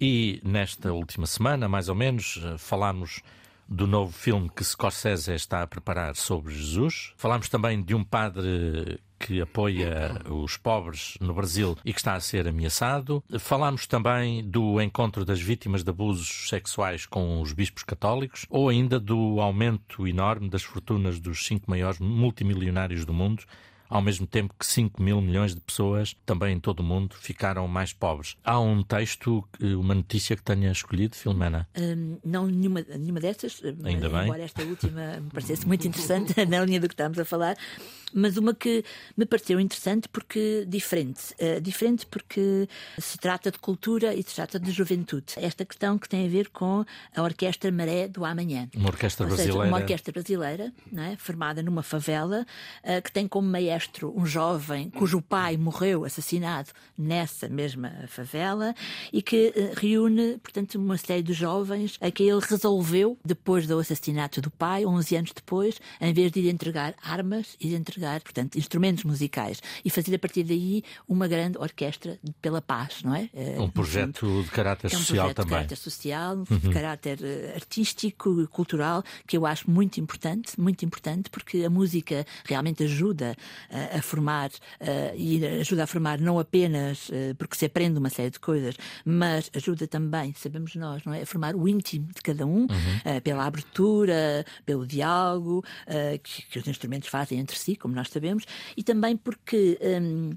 [0.00, 3.22] E nesta última semana, mais ou menos, eh, falámos
[3.68, 7.12] do novo filme que Scorsese está a preparar sobre Jesus.
[7.16, 12.20] Falámos também de um padre que apoia os pobres no Brasil e que está a
[12.20, 13.22] ser ameaçado.
[13.38, 19.00] Falámos também do encontro das vítimas de abusos sexuais com os bispos católicos ou ainda
[19.00, 23.42] do aumento enorme das fortunas dos cinco maiores multimilionários do mundo
[23.88, 27.66] ao mesmo tempo que 5 mil milhões de pessoas, também em todo o mundo, ficaram
[27.66, 28.36] mais pobres.
[28.44, 31.68] Há um texto, uma notícia que tenha escolhido, Filomena?
[31.76, 33.60] Um, não, nenhuma, nenhuma destas.
[33.84, 34.24] Ainda bem.
[34.24, 37.56] Embora esta última me parecesse muito interessante, na linha do que estamos a falar
[38.12, 38.84] mas uma que
[39.16, 41.34] me pareceu interessante porque diferente.
[41.40, 42.68] Uh, diferente porque
[42.98, 45.34] se trata de cultura e se trata de juventude.
[45.36, 46.84] Esta questão que tem a ver com
[47.14, 48.68] a Orquestra Maré do Amanhã.
[48.74, 49.60] Uma orquestra Ou brasileira.
[49.60, 51.16] Seja, uma orquestra brasileira, é?
[51.16, 52.46] formada numa favela,
[52.82, 53.77] uh, que tem como maestro
[54.16, 58.74] um jovem cujo pai morreu assassinado nessa mesma favela
[59.12, 63.78] e que uh, reúne, portanto, uma série de jovens a que ele resolveu, depois do
[63.78, 68.56] assassinato do pai, 11 anos depois, em vez de ir entregar armas de entregar portanto,
[68.56, 73.28] instrumentos musicais e fazer a partir daí uma grande orquestra pela paz, não é?
[73.34, 75.48] Eh, um projeto fundo, de caráter social é um também.
[75.48, 76.58] De caráter social, uhum.
[76.58, 81.70] de caráter eh, artístico e cultural, que eu acho muito importante, muito importante, porque a
[81.70, 83.36] música realmente ajuda
[83.70, 84.50] uh, a formar
[85.16, 89.50] e ajuda a formar não apenas uh, porque se aprende uma série de coisas, mas
[89.54, 91.22] ajuda também, sabemos nós, não é?
[91.22, 93.20] A formar o íntimo de cada um, uhum.
[93.22, 95.64] pela abertura, pelo diálogo
[96.22, 98.44] que, que, os instrumentos fazem entre si, como nós sabemos,
[98.76, 99.78] e também porque.
[99.82, 100.30] Hum,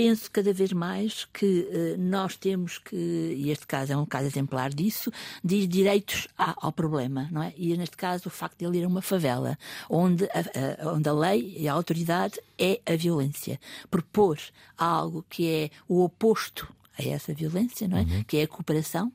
[0.00, 4.26] penso cada vez mais que uh, nós temos que, e este caso é um caso
[4.28, 5.12] exemplar disso,
[5.44, 7.52] diz direitos ao problema, não é?
[7.54, 9.58] E neste caso o facto de ele ir a uma favela,
[9.90, 13.60] onde a, a, onde a lei e a autoridade é a violência.
[13.90, 14.38] Propor
[14.78, 16.66] algo que é o oposto
[16.98, 18.02] a essa violência, não é?
[18.02, 18.24] Uhum.
[18.24, 19.12] Que é a cooperação,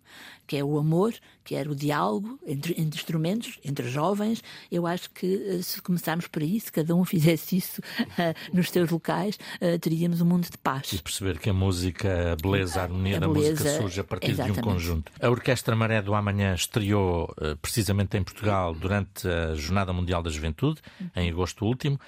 [0.47, 1.13] que é o amor,
[1.43, 4.43] que é o diálogo entre, entre instrumentos, entre jovens.
[4.71, 8.69] Eu acho que eh, se começarmos por aí, se cada um fizesse isso uh, nos
[8.69, 10.93] seus locais, uh, teríamos um mundo de paz.
[10.93, 14.03] E perceber que a música, a beleza, a harmonia a da beleza, música surge a
[14.03, 14.61] partir exatamente.
[14.61, 15.11] de um conjunto.
[15.19, 20.29] A Orquestra Maré do Amanhã estreou uh, precisamente em Portugal durante a Jornada Mundial da
[20.29, 21.09] Juventude, uhum.
[21.15, 21.99] em agosto último.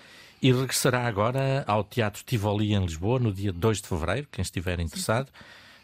[0.42, 4.80] E regressará agora ao Teatro Tivoli em Lisboa no dia 2 de fevereiro, quem estiver
[4.80, 5.30] interessado.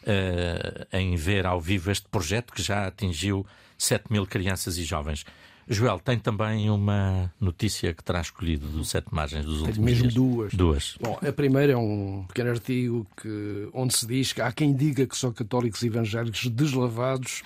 [0.04, 3.46] Uh, em ver ao vivo este projeto que já atingiu
[3.78, 5.26] 7 mil crianças e jovens.
[5.68, 10.14] Joel, tem também uma notícia que terá escolhido dos sete margens dos últimos mesmo dias.
[10.14, 10.54] duas.
[10.54, 10.96] Duas.
[11.00, 15.08] Bom, a primeira é um pequeno artigo que, onde se diz que há quem diga
[15.08, 17.44] que são católicos evangélicos deslavados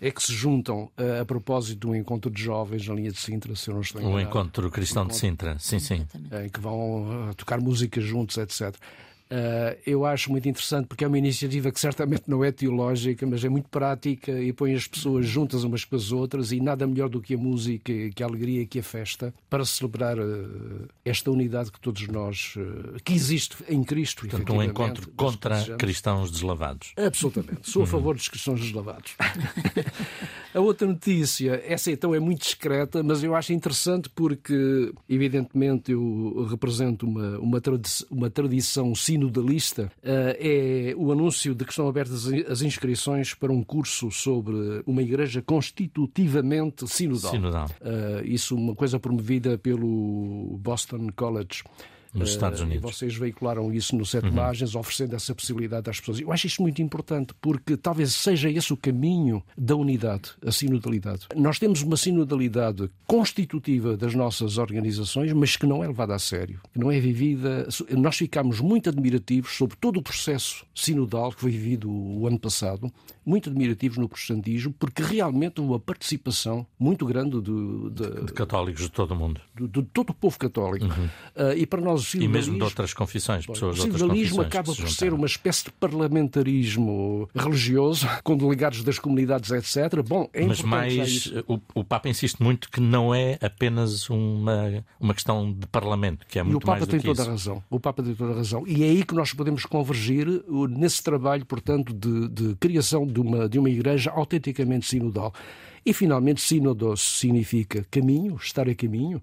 [0.00, 3.54] é que se juntam a, a propósito do encontro de jovens na linha de Sintra,
[3.56, 4.24] se eu não estou enganado.
[4.24, 6.06] O encontro cristão encontro, de Sintra, sim, sim.
[6.44, 8.76] Em que vão tocar música juntos, etc.
[9.28, 13.44] Uh, eu acho muito interessante porque é uma iniciativa que certamente não é teológica, mas
[13.44, 17.08] é muito prática e põe as pessoas juntas umas com as outras e nada melhor
[17.08, 21.72] do que a música, que a alegria, que a festa para celebrar uh, esta unidade
[21.72, 24.28] que todos nós, uh, que existe em Cristo.
[24.28, 26.92] Portanto, um encontro contra cristãos deslavados.
[26.96, 27.68] Absolutamente.
[27.68, 29.16] Sou a favor dos cristãos deslavados.
[30.56, 36.46] a outra notícia, essa então é muito discreta, mas eu acho interessante porque, evidentemente, eu
[36.48, 42.26] represento uma, uma, tradi uma tradição sinodalista eh, é o anúncio de que estão abertas
[42.48, 47.30] as inscrições para um curso sobre uma igreja constitutivamente sinodal.
[47.30, 47.70] sinodal.
[47.82, 51.64] Eh, isso uma coisa promovida pelo Boston College
[52.16, 52.96] nos Estados Unidos.
[52.96, 54.80] Vocês veicularam isso no Sete uhum.
[54.80, 56.20] oferecendo essa possibilidade às pessoas.
[56.20, 61.26] Eu acho isto muito importante, porque talvez seja esse o caminho da unidade, a sinodalidade.
[61.34, 66.60] Nós temos uma sinodalidade constitutiva das nossas organizações, mas que não é levada a sério,
[66.72, 67.68] que não é vivida.
[67.90, 72.92] Nós ficamos muito admirativos sobre todo o processo sinodal que foi vivido o ano passado
[73.26, 78.90] muito admirativos no protestantismo, porque realmente uma participação muito grande de, de, de católicos de
[78.90, 79.40] todo o mundo.
[79.54, 80.86] De, de todo o povo católico.
[80.86, 81.06] Uhum.
[81.34, 84.38] Uh, e para nós o E mesmo de outras confissões, pessoas de outras confissões.
[84.38, 90.02] O acaba por ser uma espécie de parlamentarismo religioso, com delegados das comunidades, etc.
[90.06, 95.14] Bom, é Mas mais, o, o, Papa insiste muito que não é apenas uma, uma
[95.14, 97.10] questão de parlamento, que é muito mais do que isso.
[97.10, 97.64] o Papa tem toda a razão.
[97.68, 98.64] O Papa tem toda a razão.
[98.66, 100.26] E é aí que nós podemos convergir
[100.70, 105.32] nesse trabalho, portanto, de, de criação de uma, de uma igreja autenticamente sinodal.
[105.84, 109.22] E, finalmente, sínodos significa caminho, estar a caminho.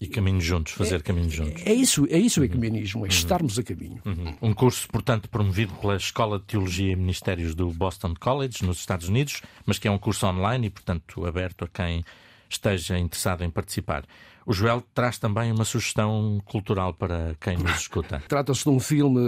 [0.00, 1.62] E caminho juntos, fazer é, caminho juntos.
[1.64, 3.06] É isso, é isso o ecumenismo, é uhum.
[3.06, 4.02] estarmos a caminho.
[4.04, 4.34] Uhum.
[4.42, 9.08] Um curso, portanto, promovido pela Escola de Teologia e Ministérios do Boston College, nos Estados
[9.08, 12.04] Unidos, mas que é um curso online e, portanto, aberto a quem
[12.50, 14.04] esteja interessado em participar.
[14.46, 18.22] O Joel traz também uma sugestão cultural para quem nos escuta.
[18.28, 19.20] Trata-se de um filme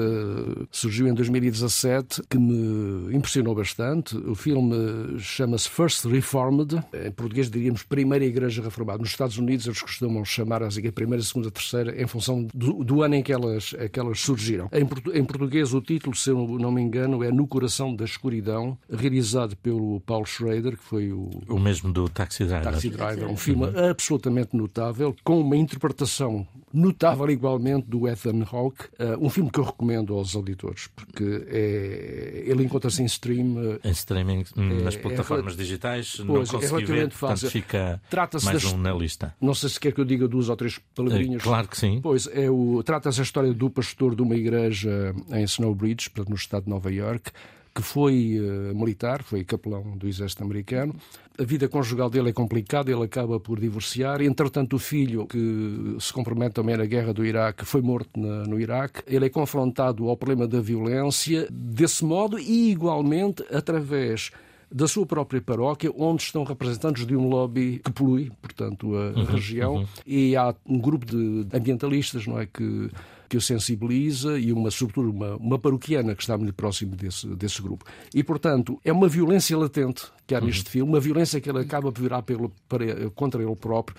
[0.70, 4.16] que surgiu em 2017 que me impressionou bastante.
[4.16, 6.76] O filme chama-se First Reformed.
[6.92, 8.98] Em português diríamos Primeira Igreja Reformada.
[8.98, 13.02] Nos Estados Unidos eles costumam chamar as igrejas Primeira, Segunda, Terceira em função do, do
[13.02, 14.68] ano em que elas, que elas surgiram.
[14.72, 14.82] Em,
[15.18, 19.56] em, português o título, se eu não me engano, é No Coração da Escuridão, realizado
[19.56, 21.30] pelo Paul Schrader, que foi o...
[21.48, 22.72] O mesmo do Taxi Driver.
[22.72, 29.24] Taxi Driver, um filme absolutamente notável com uma interpretação notável igualmente do Ethan Hawke, uh,
[29.24, 33.54] um filme que eu recomendo aos auditores, porque é, ele encontra-se em stream.
[33.54, 37.50] Uh, em streaming, hum, é, nas plataformas é, digitais, pois, não consegui é ver, portanto
[37.50, 38.00] fica
[38.42, 39.34] mais das, um na lista.
[39.40, 41.42] Não sei se quer que eu diga duas ou três palavrinhas.
[41.42, 42.00] É, claro que sim.
[42.02, 46.36] Pois, é o, trata-se a história do pastor de uma igreja em Snowbridge, portanto, no
[46.36, 47.30] estado de Nova York,
[47.74, 50.94] que foi uh, militar, foi capelão do exército americano.
[51.36, 54.22] A vida conjugal dele é complicada, ele acaba por divorciar.
[54.22, 58.60] Entretanto, o filho, que se compromete também na guerra do Iraque, foi morto na, no
[58.60, 59.02] Iraque.
[59.06, 64.30] Ele é confrontado ao problema da violência desse modo e, igualmente, através
[64.70, 69.24] da sua própria paróquia, onde estão representantes de um lobby que polui, portanto, a, uhum,
[69.24, 69.86] região, uhum.
[70.06, 72.90] e há um grupo de ambientalistas, não é, que
[73.28, 77.60] que o sensibiliza e, uma, sobretudo, uma, uma paroquiana que está muito próximo desse, desse
[77.60, 77.84] grupo.
[78.14, 80.46] E, portanto, é uma violência latente que há uhum.
[80.46, 83.96] neste filme, uma violência que ele acaba por virar pelo, para, contra ele próprio.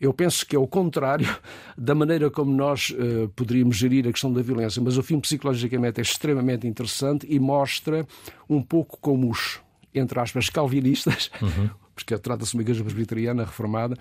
[0.00, 1.28] Eu penso que é o contrário
[1.78, 6.00] da maneira como nós uh, poderíamos gerir a questão da violência, mas o filme psicologicamente
[6.00, 8.06] é extremamente interessante e mostra
[8.48, 9.60] um pouco como os,
[9.94, 13.96] entre aspas, calvinistas, uhum porque trata-se de uma igreja presbiteriana reformada,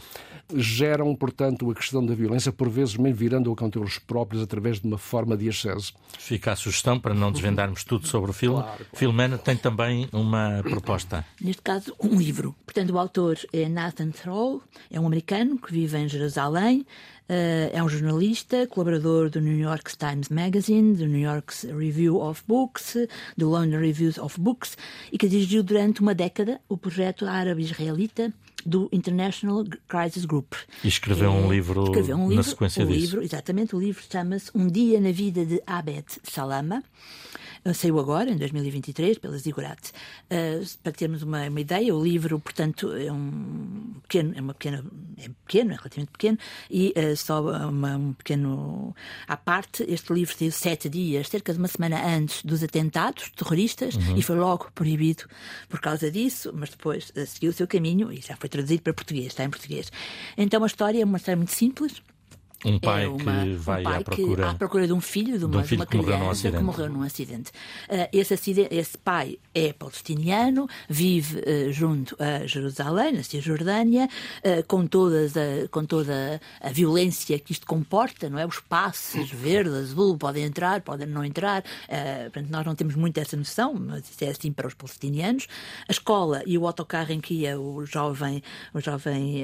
[0.56, 4.88] geram, portanto, a questão da violência, por vezes mesmo virando-a contra eles próprios através de
[4.88, 5.94] uma forma de ascenso.
[6.18, 8.62] Fica a sugestão para não desvendarmos tudo sobre o filme.
[8.62, 8.92] Claro, claro.
[8.94, 11.26] Filomena tem também uma proposta.
[11.40, 12.56] Neste caso, um livro.
[12.66, 16.86] Portanto, o autor é Nathan Thrall, é um americano que vive em Jerusalém,
[17.72, 22.98] é um jornalista, colaborador do New York Times Magazine, do New York Review of Books,
[23.38, 24.78] do London Reviews of Books,
[25.12, 28.34] e que dirigiu durante uma década o projeto árabe-israelita
[28.66, 30.54] do International Crisis Group.
[30.84, 33.00] E escreveu, é, um, livro escreveu um livro na sequência um disso.
[33.00, 36.84] Livro, exatamente, o livro chama-se Um Dia na Vida de Abed Salama.
[37.66, 39.92] Uh, saiu agora, em 2023, pela Zigurat.
[40.30, 44.86] Uh, para termos uma, uma, ideia, o livro, portanto, é um pequeno, é uma pequena,
[45.18, 46.38] é pequeno, é relativamente pequeno,
[46.70, 48.96] e uh, só uma, um pequeno
[49.28, 53.96] à parte, este livro saiu sete dias, cerca de uma semana antes dos atentados terroristas,
[53.96, 54.18] uhum.
[54.18, 55.26] e foi logo proibido
[55.70, 59.28] por causa disso, mas depois seguiu o seu caminho e já foi traduzido para português,
[59.28, 59.92] está em português.
[60.38, 62.02] Então a história é uma história muito simples,
[62.66, 64.50] um pai é uma, que vai um pai à, procura...
[64.50, 66.90] à procura de um filho, de uma, de um filho de uma criança que morreu
[66.90, 67.52] num acidente.
[67.90, 68.74] Uh, esse, acidente.
[68.74, 74.08] esse pai é palestiniano, vive uh, junto a Jerusalém, na Cisjordânia,
[74.46, 78.46] uh, com, todas a, com toda a violência que isto comporta, não é?
[78.46, 81.64] Os passos verde, azul, podem entrar, podem não entrar.
[82.24, 85.48] portanto, nós não temos muito essa noção, mas isso é assim para os palestinianos.
[85.88, 88.44] A escola e o autocarro em que ia o jovem,
[88.74, 89.44] o jovem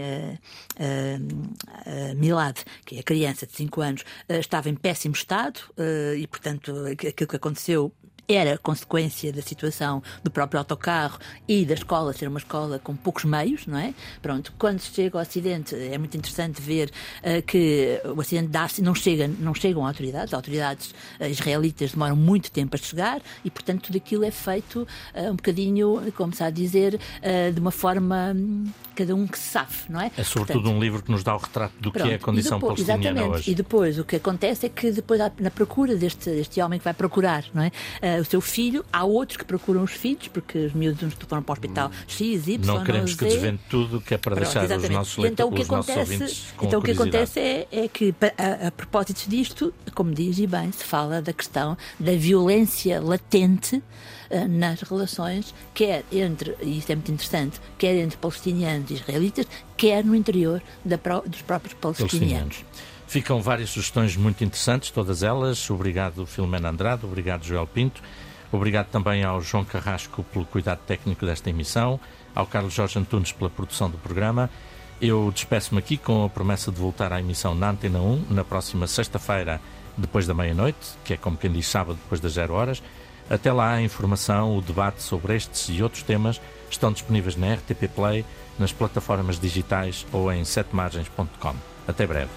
[2.16, 6.74] Milad, que é criança de 5 anos uh, estava em péssimo estado uh, e, portanto,
[6.86, 7.94] aquilo que aconteceu
[8.28, 13.24] era consequência da situação do próprio autocarro e da escola ser uma escola com poucos
[13.24, 13.94] meios, não é?
[14.22, 16.92] Pronto, quando se chega ao acidente é muito interessante ver
[17.24, 20.92] uh, que o acidente dá-se, não, chega, não chegam autoridades, autoridades
[21.22, 24.86] uh, israelitas demoram muito tempo a chegar e, portanto, tudo aquilo é feito
[25.16, 27.00] uh, um bocadinho, como se a dizer,
[27.54, 28.36] de uma forma
[28.98, 30.12] cada um que safe, não é?
[30.18, 32.20] É sobretudo Portanto, um livro que nos dá o retrato do Pronto, que é a
[32.20, 33.40] condição depois, palestiniana exatamente.
[33.42, 33.52] hoje.
[33.52, 36.94] E depois o que acontece é que depois na procura deste, deste homem que vai
[36.94, 37.72] procurar não é?
[38.02, 41.52] Uh, o seu filho, há outros que procuram os filhos, porque os miúdos foram para
[41.52, 43.18] o hospital X, Y, Não queremos Z.
[43.18, 44.94] que desvende tudo, que é para Pronto, deixar os exatamente.
[44.94, 48.68] nossos, E então o que os acontece, então o que acontece é, é que a,
[48.68, 53.82] a propósito disto, como diz e bem, se fala da questão da violência latente
[54.50, 60.04] nas relações, quer entre, e isto é muito interessante, quer entre palestinianos e israelitas, quer
[60.04, 62.58] no interior da, dos próprios palestinianos.
[62.58, 62.66] palestinianos.
[63.08, 65.70] Ficam várias sugestões muito interessantes, todas elas.
[65.70, 67.06] Obrigado, Filomena Andrade.
[67.06, 68.02] Obrigado, Joel Pinto.
[68.52, 72.00] Obrigado também ao João Carrasco pelo cuidado técnico desta emissão,
[72.36, 74.50] ao Carlos Jorge Antunes pela produção do programa.
[75.02, 78.88] Eu despeço-me aqui com a promessa de voltar à emissão na Antena 1 na próxima
[78.88, 79.62] sexta-feira,
[79.98, 82.82] depois da meia-noite, que é como quem diz sábado, depois das zero horas.
[83.30, 87.88] Até lá, a informação, o debate sobre estes e outros temas estão disponíveis na RTP
[87.94, 88.26] Play,
[88.58, 91.56] nas plataformas digitais ou em setemargens.com.
[91.88, 92.32] Até breve.